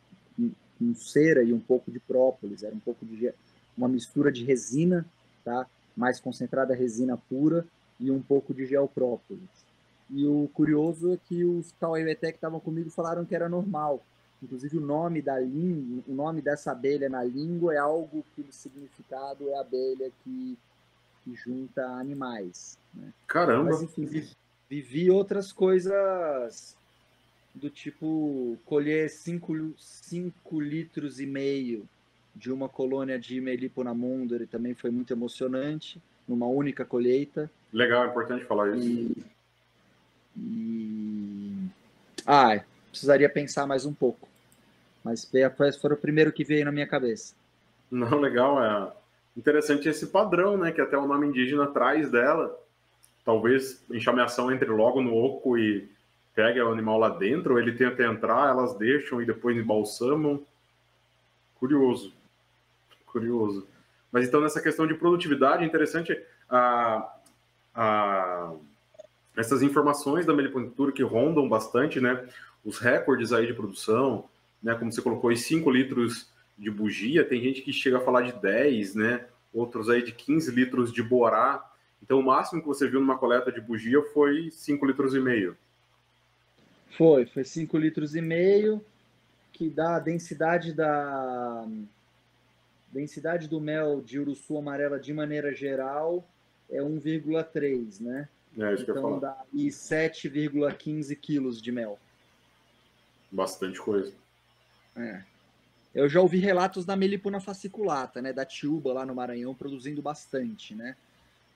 [0.78, 2.62] com, cera e um pouco de própolis.
[2.62, 3.32] Era um pouco de
[3.76, 5.06] uma mistura de resina,
[5.44, 5.66] tá?
[5.96, 7.66] mais concentrada resina pura
[7.99, 9.66] e um pouco de gel própolis.
[10.11, 14.03] E o curioso é que os Kauaiweté que estavam comigo falaram que era normal,
[14.42, 18.53] Inclusive o nome da língua, o nome dessa abelha na língua é algo que o
[18.53, 20.59] significado é abelha que,
[21.24, 22.78] que junta animais.
[22.92, 23.12] Né?
[23.26, 23.70] Caramba!
[23.70, 24.30] Mas enfim, vivi,
[24.68, 26.76] vivi outras coisas
[27.55, 29.80] do tipo colher 5
[30.61, 31.88] litros e meio
[32.34, 37.50] de uma colônia de Melipona mundere também foi muito emocionante, numa única colheita.
[37.72, 38.86] Legal, é importante falar isso.
[38.86, 39.24] E,
[40.36, 41.68] e...
[42.26, 42.60] Ah,
[42.90, 44.28] precisaria pensar mais um pouco.
[45.04, 45.30] Mas
[45.80, 47.34] foi o primeiro que veio na minha cabeça.
[47.90, 48.62] Não, legal.
[48.62, 48.92] É
[49.36, 50.72] interessante esse padrão, né?
[50.72, 52.58] Que até o nome indígena traz dela.
[53.24, 55.88] Talvez enxameação entre logo no oco e
[56.34, 60.44] pegue o animal lá dentro, ou ele tenta entrar, elas deixam e depois embalsamam.
[61.58, 62.12] Curioso.
[63.06, 63.66] Curioso.
[64.16, 67.16] Mas então, nessa questão de produtividade, é interessante a,
[67.74, 68.54] a,
[69.36, 72.26] essas informações da meliponicultura que rondam bastante, né?
[72.64, 74.24] os recordes aí de produção,
[74.62, 74.74] né?
[74.74, 78.32] Como você colocou, aí 5 litros de bugia, tem gente que chega a falar de
[78.40, 79.26] 10, né?
[79.52, 81.70] Outros aí de 15 litros de borá.
[82.02, 85.54] Então, o máximo que você viu numa coleta de bugia foi 5 litros e meio.
[86.96, 88.82] Foi, foi 5 litros e meio,
[89.52, 91.66] que dá a densidade da
[92.97, 96.26] densidade do mel de uruçu amarela de maneira geral
[96.70, 98.28] é 1,3, né?
[98.59, 101.99] É, isso então, que eu então dá 7,15 quilos de mel.
[103.30, 104.14] Bastante coisa.
[104.97, 105.22] É.
[105.94, 110.74] Eu já ouvi relatos da melipona fasciculata, né, da Tiúba lá no Maranhão produzindo bastante,
[110.74, 110.97] né?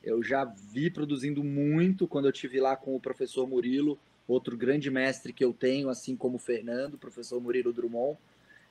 [0.02, 4.90] Eu já vi produzindo muito quando eu tive lá com o professor Murilo, outro grande
[4.90, 8.18] mestre que eu tenho, assim como o Fernando, professor Murilo Drummond,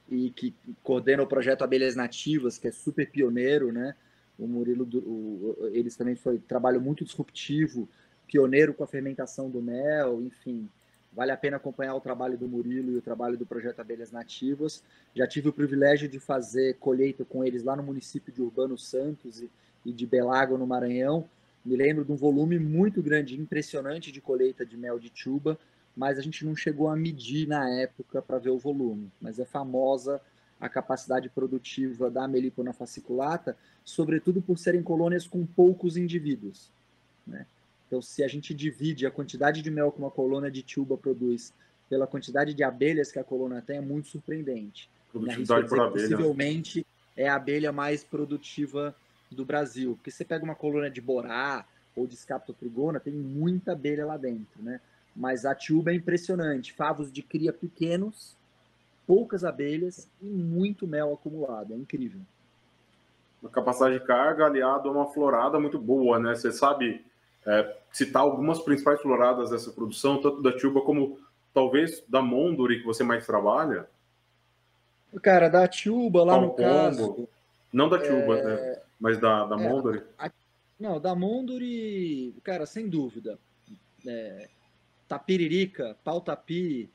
[0.10, 0.54] e que
[0.84, 3.96] coordena o projeto Abelhas Nativas, que é super pioneiro, né?
[4.38, 7.88] O Murilo, o, eles também foi trabalho muito disruptivo,
[8.26, 10.70] pioneiro com a fermentação do mel, enfim.
[11.12, 14.84] Vale a pena acompanhar o trabalho do Murilo e o trabalho do projeto Abelhas Nativas.
[15.16, 19.42] Já tive o privilégio de fazer colheita com eles lá no município de Urbano Santos
[19.42, 19.50] e,
[19.86, 21.28] e de Belago, no Maranhão.
[21.66, 25.60] Me lembro de um volume muito grande, impressionante de colheita de mel de tuba,
[25.96, 29.12] mas a gente não chegou a medir na época para ver o volume.
[29.20, 30.22] Mas é famosa
[30.60, 36.70] a capacidade produtiva da Melipona fasciculata, sobretudo por serem colônias com poucos indivíduos.
[37.26, 37.46] Né?
[37.88, 41.54] Então, se a gente divide a quantidade de mel que uma colônia de tuba produz
[41.90, 44.90] pela quantidade de abelhas que a colônia tem, é muito surpreendente.
[45.12, 46.08] Produtividade por abelha.
[46.08, 46.16] Né?
[46.16, 46.86] Possivelmente
[47.18, 48.96] é a abelha mais produtiva
[49.32, 49.96] do Brasil.
[49.96, 51.66] Porque você pega uma colônia de borá
[51.96, 54.80] ou de escaptotrigona, tem muita abelha lá dentro, né?
[55.20, 56.72] Mas a tuba é impressionante.
[56.72, 58.38] Favos de cria pequenos,
[59.06, 61.74] poucas abelhas e muito mel acumulado.
[61.74, 62.22] É incrível.
[63.42, 66.36] Uma capacidade de carga aliado a uma florada muito boa, né?
[66.36, 67.06] Você sabe
[67.46, 71.20] é, citar algumas principais floradas dessa produção, tanto da Tuba como
[71.54, 73.90] talvez da Mondori, que você mais trabalha?
[75.22, 77.28] Cara, da Tuba, lá no caso...
[77.74, 78.44] Não da Tuba, é...
[78.44, 78.82] né?
[78.98, 80.02] mas da, da é, Mondori.
[80.18, 80.32] A...
[80.80, 83.38] Não, da Mondori, cara, sem dúvida.
[84.08, 84.48] É,
[85.10, 86.90] tapiririca, pau-tapi,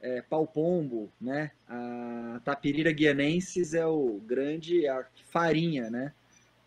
[0.00, 1.50] é, pau-pombo, né?
[1.68, 6.14] A tapirira guianensis é o grande, a farinha, né?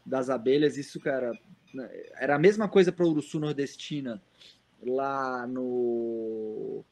[0.06, 1.32] Das abelhas, isso, cara,
[1.74, 4.22] né, era a mesma coisa para Uruçu nordestina
[4.82, 6.84] lá no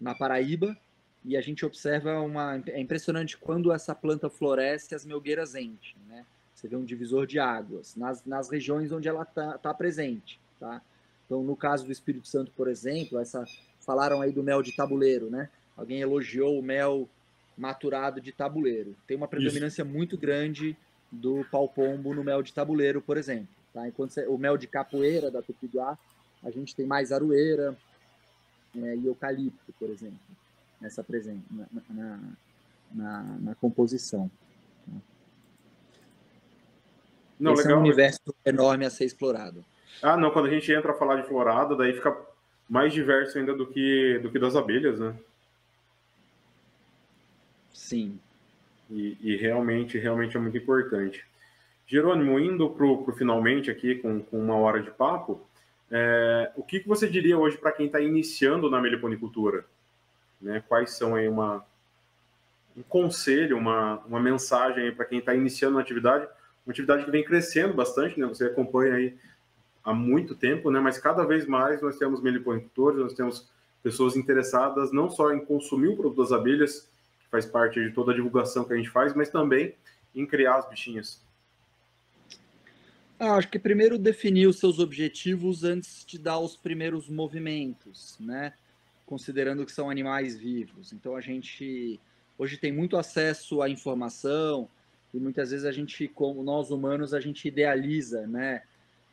[0.00, 0.76] na Paraíba
[1.24, 6.26] e a gente observa uma é impressionante quando essa planta floresce as melgueiras enchem, né?
[6.64, 10.80] você vê um divisor de águas nas, nas regiões onde ela está tá presente, tá?
[11.34, 13.44] Então, no caso do Espírito Santo, por exemplo, essa
[13.80, 15.48] falaram aí do mel de tabuleiro, né?
[15.76, 17.08] Alguém elogiou o mel
[17.58, 18.94] maturado de tabuleiro.
[19.04, 19.90] Tem uma predominância Isso.
[19.90, 20.76] muito grande
[21.10, 23.48] do pau pombo no mel de tabuleiro, por exemplo.
[23.72, 23.88] Tá?
[23.88, 25.98] Enquanto o mel de capoeira da Tupiguá,
[26.40, 27.76] a gente tem mais aroeira
[28.76, 30.20] é, e eucalipto, por exemplo,
[30.80, 31.04] nessa
[31.50, 32.20] na, na,
[32.92, 34.30] na, na composição.
[34.86, 34.92] Tá?
[37.40, 37.76] Não, Esse legal.
[37.76, 39.64] é um universo enorme a ser explorado.
[40.02, 42.16] Ah, não, quando a gente entra a falar de florada, daí fica
[42.68, 45.14] mais diverso ainda do que, do que das abelhas, né?
[47.72, 48.18] Sim.
[48.90, 51.24] E, e realmente, realmente é muito importante.
[51.86, 55.46] Jerônimo, indo para o finalmente aqui, com, com, uma hora de papo,
[55.90, 59.66] é, o que, que você diria hoje para quem está iniciando na meliponicultura?
[60.40, 60.62] Né?
[60.66, 61.64] Quais são aí uma,
[62.76, 66.26] um conselho, uma, uma mensagem para quem está iniciando na atividade?
[66.66, 68.26] Uma atividade que vem crescendo bastante, né?
[68.26, 69.14] Você acompanha aí
[69.84, 70.80] há muito tempo, né?
[70.80, 73.48] Mas cada vez mais nós temos meliponicultores, nós temos
[73.82, 76.88] pessoas interessadas não só em consumir o produto das abelhas,
[77.20, 79.74] que faz parte de toda a divulgação que a gente faz, mas também
[80.14, 81.22] em criar as bichinhas.
[83.18, 88.54] Ah, acho que primeiro definir os seus objetivos antes de dar os primeiros movimentos, né?
[89.06, 90.92] Considerando que são animais vivos.
[90.92, 92.00] Então a gente
[92.38, 94.68] hoje tem muito acesso à informação
[95.12, 98.62] e muitas vezes a gente, como nós humanos, a gente idealiza, né?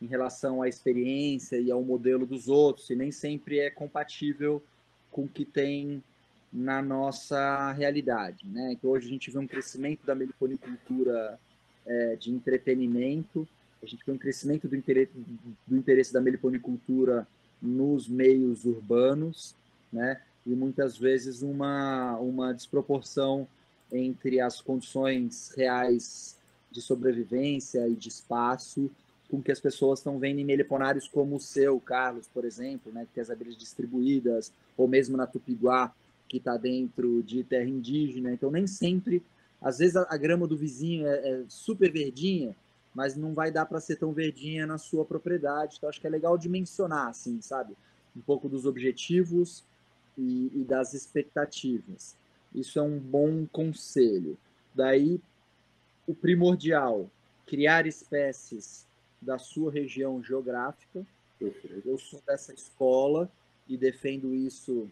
[0.02, 4.62] Em relação à experiência e ao modelo dos outros, e nem sempre é compatível
[5.12, 6.04] com o que tem
[6.52, 8.46] na nossa realidade.
[8.48, 8.74] Né?
[8.74, 11.40] Então, hoje a gente vê um crescimento da meliponicultura
[11.86, 13.48] é, de entretenimento,
[13.82, 15.12] a gente vê um crescimento do interesse,
[15.68, 17.28] do interesse da meliponicultura
[17.62, 19.56] nos meios urbanos,
[19.94, 20.22] né?
[20.46, 23.48] e muitas vezes uma, uma desproporção
[23.92, 26.38] entre as condições reais
[26.72, 28.90] de sobrevivência e de espaço
[29.32, 33.06] com que as pessoas estão vendo em meliponários como o seu, Carlos, por exemplo, né,
[33.06, 35.94] que tem as abelhas distribuídas, ou mesmo na Tupiguá,
[36.28, 38.34] que está dentro de terra indígena.
[38.34, 39.24] Então, nem sempre,
[39.62, 42.54] às vezes a, a grama do vizinho é, é, super verdinha,
[42.94, 45.76] mas não vai dar para ser tão verdinha na sua propriedade.
[45.78, 47.74] Então, acho que é legal de mencionar, assim, sabe?
[48.14, 49.64] Um pouco dos objetivos
[50.18, 52.18] e, e das expectativas.
[52.54, 54.38] Isso é um bom conselho.
[54.76, 55.22] Daí,
[56.06, 57.10] o primordial,
[57.46, 58.91] criar espécies
[59.22, 61.06] da sua região geográfica.
[61.86, 63.30] Eu sou dessa escola
[63.68, 64.90] e defendo isso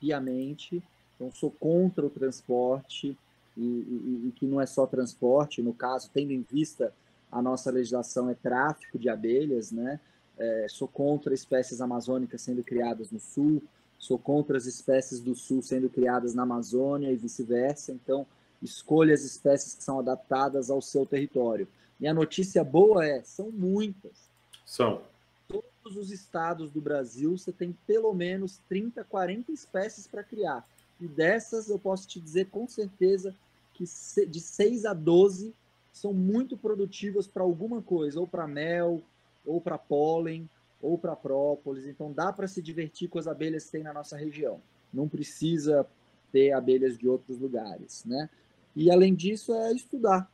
[0.00, 0.82] piamente.
[1.14, 3.16] Então, sou contra o transporte
[3.56, 6.92] e, e, e, que não é só transporte, no caso, tendo em vista
[7.30, 10.00] a nossa legislação é tráfico de abelhas, né?
[10.38, 13.60] É, sou contra espécies amazônicas sendo criadas no sul,
[13.98, 17.92] sou contra as espécies do sul sendo criadas na Amazônia e vice-versa.
[17.92, 18.24] Então,
[18.62, 21.66] escolha as espécies que são adaptadas ao seu território.
[22.00, 24.30] E a notícia boa é, são muitas.
[24.64, 25.02] São.
[25.48, 30.66] Todos os estados do Brasil, você tem pelo menos 30, 40 espécies para criar.
[31.00, 33.34] E dessas, eu posso te dizer com certeza
[33.74, 33.84] que
[34.26, 35.54] de 6 a 12
[35.92, 39.02] são muito produtivas para alguma coisa, ou para mel,
[39.44, 40.48] ou para pólen,
[40.80, 41.86] ou para própolis.
[41.86, 44.60] Então dá para se divertir com as abelhas que tem na nossa região.
[44.92, 45.86] Não precisa
[46.30, 48.28] ter abelhas de outros lugares, né?
[48.76, 50.30] E além disso é estudar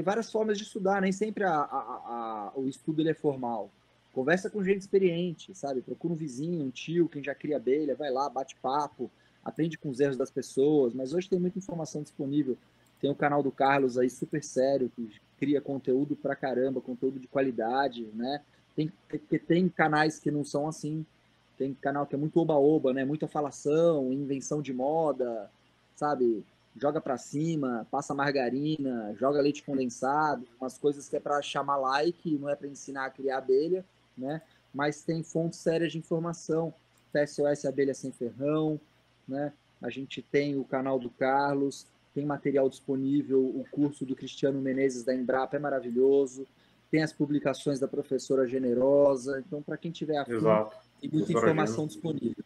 [0.00, 3.70] tem várias formas de estudar, nem sempre a, a, a, o estudo ele é formal.
[4.14, 5.82] Conversa com gente experiente, sabe?
[5.82, 9.10] Procura um vizinho, um tio, quem já cria abelha, vai lá, bate papo,
[9.44, 10.94] aprende com os erros das pessoas.
[10.94, 12.56] Mas hoje tem muita informação disponível.
[12.98, 17.28] Tem o canal do Carlos aí, super sério, que cria conteúdo pra caramba, conteúdo de
[17.28, 18.40] qualidade, né?
[18.74, 18.90] Tem,
[19.28, 21.04] tem, tem canais que não são assim.
[21.58, 23.04] Tem canal que é muito oba-oba, né?
[23.04, 25.50] Muita falação, invenção de moda,
[25.94, 26.42] sabe?
[26.76, 32.38] Joga para cima, passa margarina, joga leite condensado, umas coisas que é para chamar like,
[32.38, 33.84] não é para ensinar a criar abelha,
[34.16, 34.42] né?
[34.72, 36.72] Mas tem fontes sérias de informação,
[37.12, 38.80] TSOS Abelha Sem Ferrão,
[39.26, 39.52] né?
[39.82, 45.04] A gente tem o canal do Carlos, tem material disponível, o curso do Cristiano Menezes
[45.04, 46.46] da Embrapa é maravilhoso,
[46.90, 50.38] tem as publicações da professora Generosa, então para quem tiver afim,
[51.00, 52.44] tem muita informação disponível.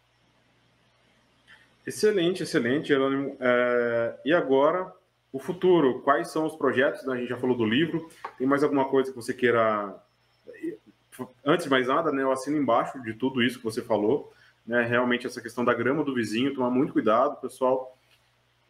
[1.87, 3.37] Excelente, excelente, Jerônimo.
[3.39, 4.91] É, e agora,
[5.33, 7.05] o futuro, quais são os projetos?
[7.05, 7.15] Né?
[7.15, 8.09] A gente já falou do livro,
[8.39, 9.95] tem mais alguma coisa que você queira.
[11.45, 14.33] Antes de mais nada, né, eu assino embaixo de tudo isso que você falou.
[14.67, 14.83] Né?
[14.83, 17.97] Realmente, essa questão da grama do vizinho, tomar muito cuidado, pessoal.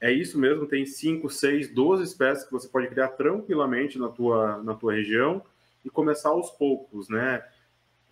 [0.01, 4.59] É isso mesmo, tem 5, 6, 12 espécies que você pode criar tranquilamente na tua,
[4.63, 5.41] na tua região
[5.85, 7.43] e começar aos poucos, né?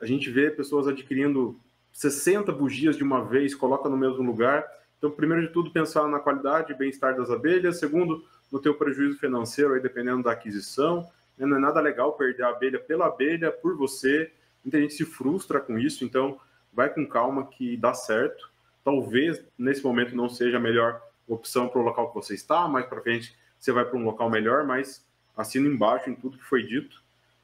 [0.00, 1.59] A gente vê pessoas adquirindo
[1.92, 4.64] 60 bugias de uma vez, coloca no mesmo lugar
[5.03, 7.80] então, primeiro de tudo, pensar na qualidade e bem-estar das abelhas.
[7.80, 11.11] Segundo, no teu prejuízo financeiro, aí, dependendo da aquisição.
[11.36, 11.44] Né?
[11.44, 14.30] Não é nada legal perder a abelha pela abelha, por você.
[14.64, 16.38] Muita gente se frustra com isso, então
[16.72, 18.48] vai com calma que dá certo.
[18.84, 22.86] Talvez nesse momento não seja a melhor opção para o local que você está, mais
[22.86, 25.05] para frente você vai para um local melhor, mas
[25.36, 27.03] assino embaixo em tudo que foi dito.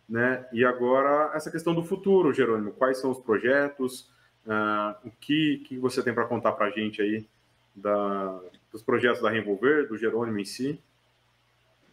[0.09, 0.47] Né?
[0.53, 4.03] E agora, essa questão do futuro, Jerônimo, quais são os projetos,
[4.47, 7.27] uh, o que, que você tem para contar para a gente aí
[7.75, 8.41] da,
[8.73, 10.81] dos projetos da Revolver, do Jerônimo em si?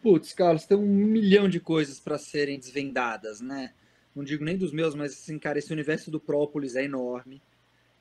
[0.02, 3.72] Putz, Carlos, tem um milhão de coisas para serem desvendadas, né?
[4.14, 7.42] Não digo nem dos meus, mas assim, cara, esse universo do própolis é enorme.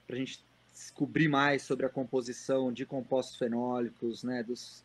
[0.06, 4.44] Para a gente descobrir mais sobre a composição de compostos fenólicos, né?
[4.44, 4.84] Dos,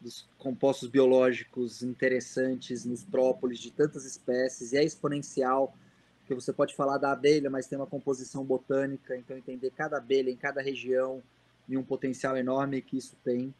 [0.00, 5.74] dos compostos biológicos interessantes nos própolis de tantas espécies, e é exponencial,
[6.20, 10.30] porque você pode falar da abelha, mas tem uma composição botânica, então entender cada abelha
[10.30, 11.22] em cada região
[11.70, 13.54] e um potencial enorme que isso tem.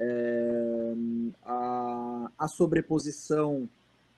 [0.00, 0.94] É,
[1.44, 3.68] a, a sobreposição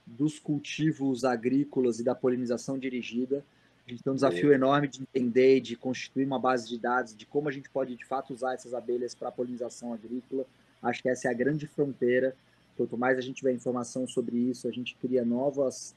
[0.06, 3.44] dos cultivos agrícolas e da polinização dirigida.
[3.86, 4.54] A gente tem um desafio é.
[4.54, 8.04] enorme de entender, de constituir uma base de dados de como a gente pode de
[8.04, 10.46] fato usar essas abelhas para a polinização agrícola
[10.84, 12.36] Acho que essa é a grande fronteira.
[12.76, 15.94] Quanto mais a gente tiver informação sobre isso, a gente cria novas,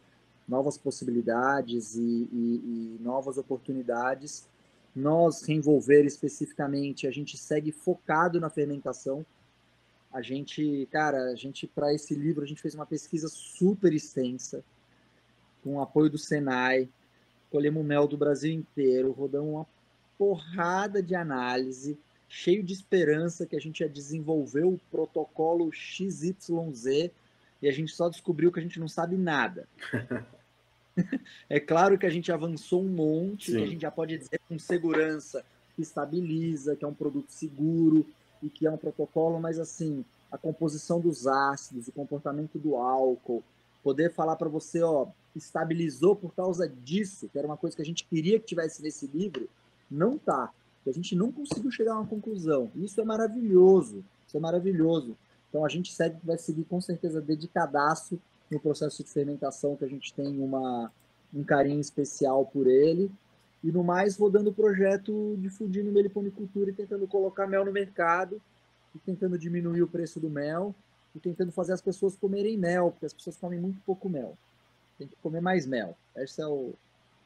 [0.47, 4.47] novas possibilidades e, e, e novas oportunidades.
[4.97, 9.23] Nós, Reenvolver especificamente, a gente segue focado na fermentação.
[10.11, 14.63] A gente, cara, a gente, para esse livro, a gente fez uma pesquisa super extensa,
[15.63, 16.89] com o apoio do Senai,
[17.51, 19.67] colhemos mel do Brasil inteiro, rodamos uma
[20.17, 21.95] porrada de análise,
[22.27, 27.11] cheio de esperança que a gente ia desenvolver o protocolo XYZ
[27.61, 29.67] e a gente só descobriu que a gente não sabe nada.
[31.49, 34.57] é claro que a gente avançou um monte, que a gente já pode dizer com
[34.57, 35.43] segurança
[35.75, 38.05] que estabiliza, que é um produto seguro
[38.41, 43.43] e que é um protocolo, mas assim, a composição dos ácidos, o comportamento do álcool,
[43.83, 47.85] poder falar para você, ó, estabilizou por causa disso, que era uma coisa que a
[47.85, 49.47] gente queria que tivesse nesse livro,
[49.89, 50.51] não tá
[50.89, 52.71] a gente não conseguiu chegar a uma conclusão.
[52.75, 55.17] Isso é maravilhoso, isso é maravilhoso.
[55.49, 58.19] Então a gente segue, vai seguir com certeza dedicadaço
[58.49, 60.91] no processo de fermentação, que a gente tem uma,
[61.33, 63.11] um carinho especial por ele.
[63.63, 68.41] E no mais, rodando o projeto difundindo meliponicultura e tentando colocar mel no mercado,
[68.95, 70.73] e tentando diminuir o preço do mel,
[71.15, 74.37] e tentando fazer as pessoas comerem mel, porque as pessoas comem muito pouco mel.
[74.97, 75.97] Tem que comer mais mel.
[76.15, 76.73] Esse é o,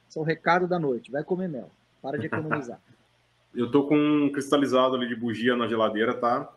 [0.09, 1.11] esse é o recado da noite.
[1.11, 1.69] Vai comer mel.
[2.01, 2.80] Para de economizar.
[3.53, 6.49] Eu tô com um cristalizado ali de bugia na geladeira, tá?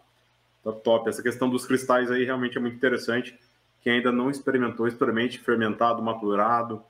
[0.62, 1.08] Tá top.
[1.08, 3.36] Essa questão dos cristais aí realmente é muito interessante.
[3.84, 6.82] Quem ainda não experimentou, experimente fermentado, maturado,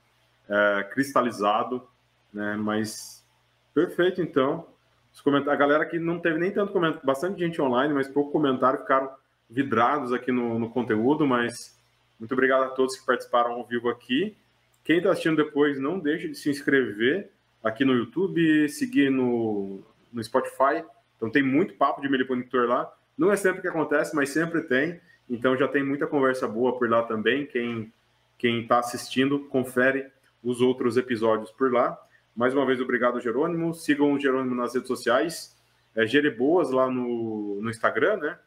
[0.49, 1.85] é, cristalizado,
[2.33, 2.55] né?
[2.55, 3.23] Mas
[3.73, 4.65] perfeito, então.
[5.49, 9.09] A galera que não teve nem tanto comentário, bastante gente online, mas pouco comentário, ficaram
[9.49, 11.79] vidrados aqui no, no conteúdo, mas
[12.19, 14.35] muito obrigado a todos que participaram ao vivo aqui.
[14.83, 17.29] Quem está assistindo depois, não deixe de se inscrever
[17.63, 19.81] aqui no YouTube, seguir no,
[20.11, 20.83] no Spotify.
[21.17, 22.93] Então tem muito papo de meliponicultor lá.
[23.17, 24.99] Não é sempre que acontece, mas sempre tem.
[25.29, 27.45] Então já tem muita conversa boa por lá também.
[27.45, 27.91] Quem
[28.37, 30.11] quem está assistindo, confere
[30.43, 31.97] os outros episódios por lá.
[32.35, 33.73] Mais uma vez, obrigado, Jerônimo.
[33.73, 35.55] Sigam o Jerônimo nas redes sociais.
[35.95, 38.39] É Jereboas lá no, no Instagram, né?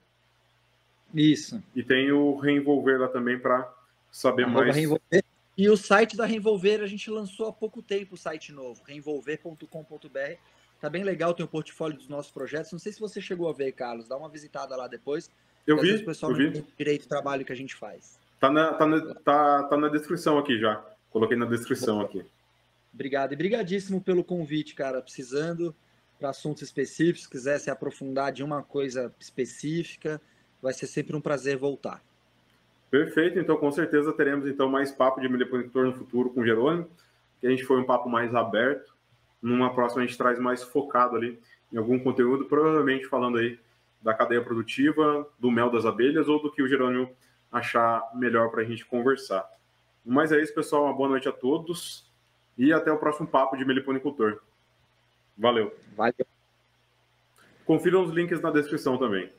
[1.14, 1.62] Isso.
[1.74, 3.72] E tem o Reenvolver lá também para
[4.11, 4.76] saber Arroba mais.
[4.76, 5.24] Reenvolver.
[5.57, 10.39] E o site da Reenvolver, a gente lançou há pouco tempo o site novo, reenvolver.com.br
[10.81, 12.70] Tá bem legal, tem o portfólio dos nossos projetos.
[12.70, 14.07] Não sei se você chegou a ver, Carlos.
[14.07, 15.29] Dá uma visitada lá depois.
[15.69, 16.03] Eu vi.
[16.23, 16.64] Eu vi.
[16.79, 18.19] direito do trabalho que a gente faz.
[18.41, 20.83] Tá na, tá, na, tá, tá na descrição aqui já.
[21.11, 22.25] Coloquei na descrição aqui.
[22.93, 23.35] Obrigado.
[23.35, 25.03] E brigadíssimo pelo convite, cara.
[25.03, 25.75] Precisando
[26.19, 30.19] para assuntos específicos, se quiser se aprofundar de uma coisa específica,
[30.62, 32.03] vai ser sempre um prazer voltar.
[32.91, 36.89] Perfeito, então com certeza teremos então mais papo de meliponicultor no futuro com o Jerônimo,
[37.41, 38.95] que a gente foi um papo mais aberto,
[39.43, 41.39] numa próxima a gente traz mais focado ali
[41.71, 43.59] em algum conteúdo, provavelmente falando aí
[44.01, 47.11] da cadeia produtiva, do mel das abelhas ou do que o Jerônimo
[47.51, 49.49] achar melhor para a gente conversar.
[50.05, 50.84] Mas é isso, pessoal.
[50.84, 52.11] Uma boa noite a todos
[52.57, 54.40] e até o próximo papo de meliponicultor.
[55.36, 55.76] Valeu.
[55.96, 56.26] Valeu.
[57.64, 59.30] Confiram os links na descrição também.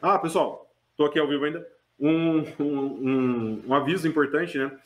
[0.00, 1.66] Ah, pessoal, estou aqui ao vivo ainda.
[2.00, 4.76] Um, um, um, um aviso importante, né?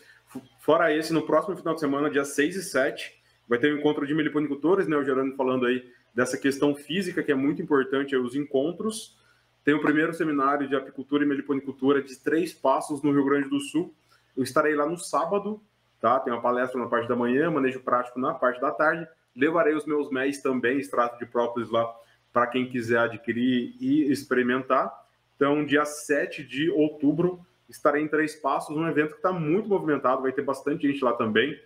[0.59, 3.16] Fora esse, no próximo final de semana, dia 6 e 7,
[3.49, 4.97] vai ter um encontro de meliponicultores, né?
[4.97, 9.17] O Gerando falando aí dessa questão física, que é muito importante, os encontros.
[9.65, 13.61] Tem o primeiro seminário de apicultura e meliponicultura de três passos no Rio Grande do
[13.61, 13.95] Sul.
[14.37, 15.61] Eu estarei lá no sábado,
[16.01, 16.21] tá?
[16.21, 19.07] Tem uma palestra na parte da manhã, manejo prático na parte da tarde.
[19.35, 21.93] Levarei os meus MEs também, extrato de própolis lá
[22.33, 24.93] para quem quiser adquirir e experimentar.
[25.37, 30.23] Então, dia 7 de outubro, estarei em Três Passos, um evento que está muito movimentado,
[30.23, 31.59] vai ter bastante gente lá também,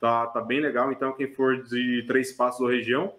[0.00, 0.92] tá, tá bem legal.
[0.92, 3.14] Então, quem for de Três Passos ou região,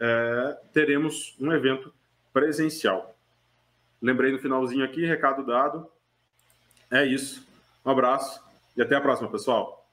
[0.00, 1.92] é, teremos um evento
[2.32, 3.16] presencial.
[4.00, 5.88] Lembrei no finalzinho aqui, recado dado.
[6.90, 7.46] É isso.
[7.84, 8.42] Um abraço
[8.76, 9.83] e até a próxima, pessoal.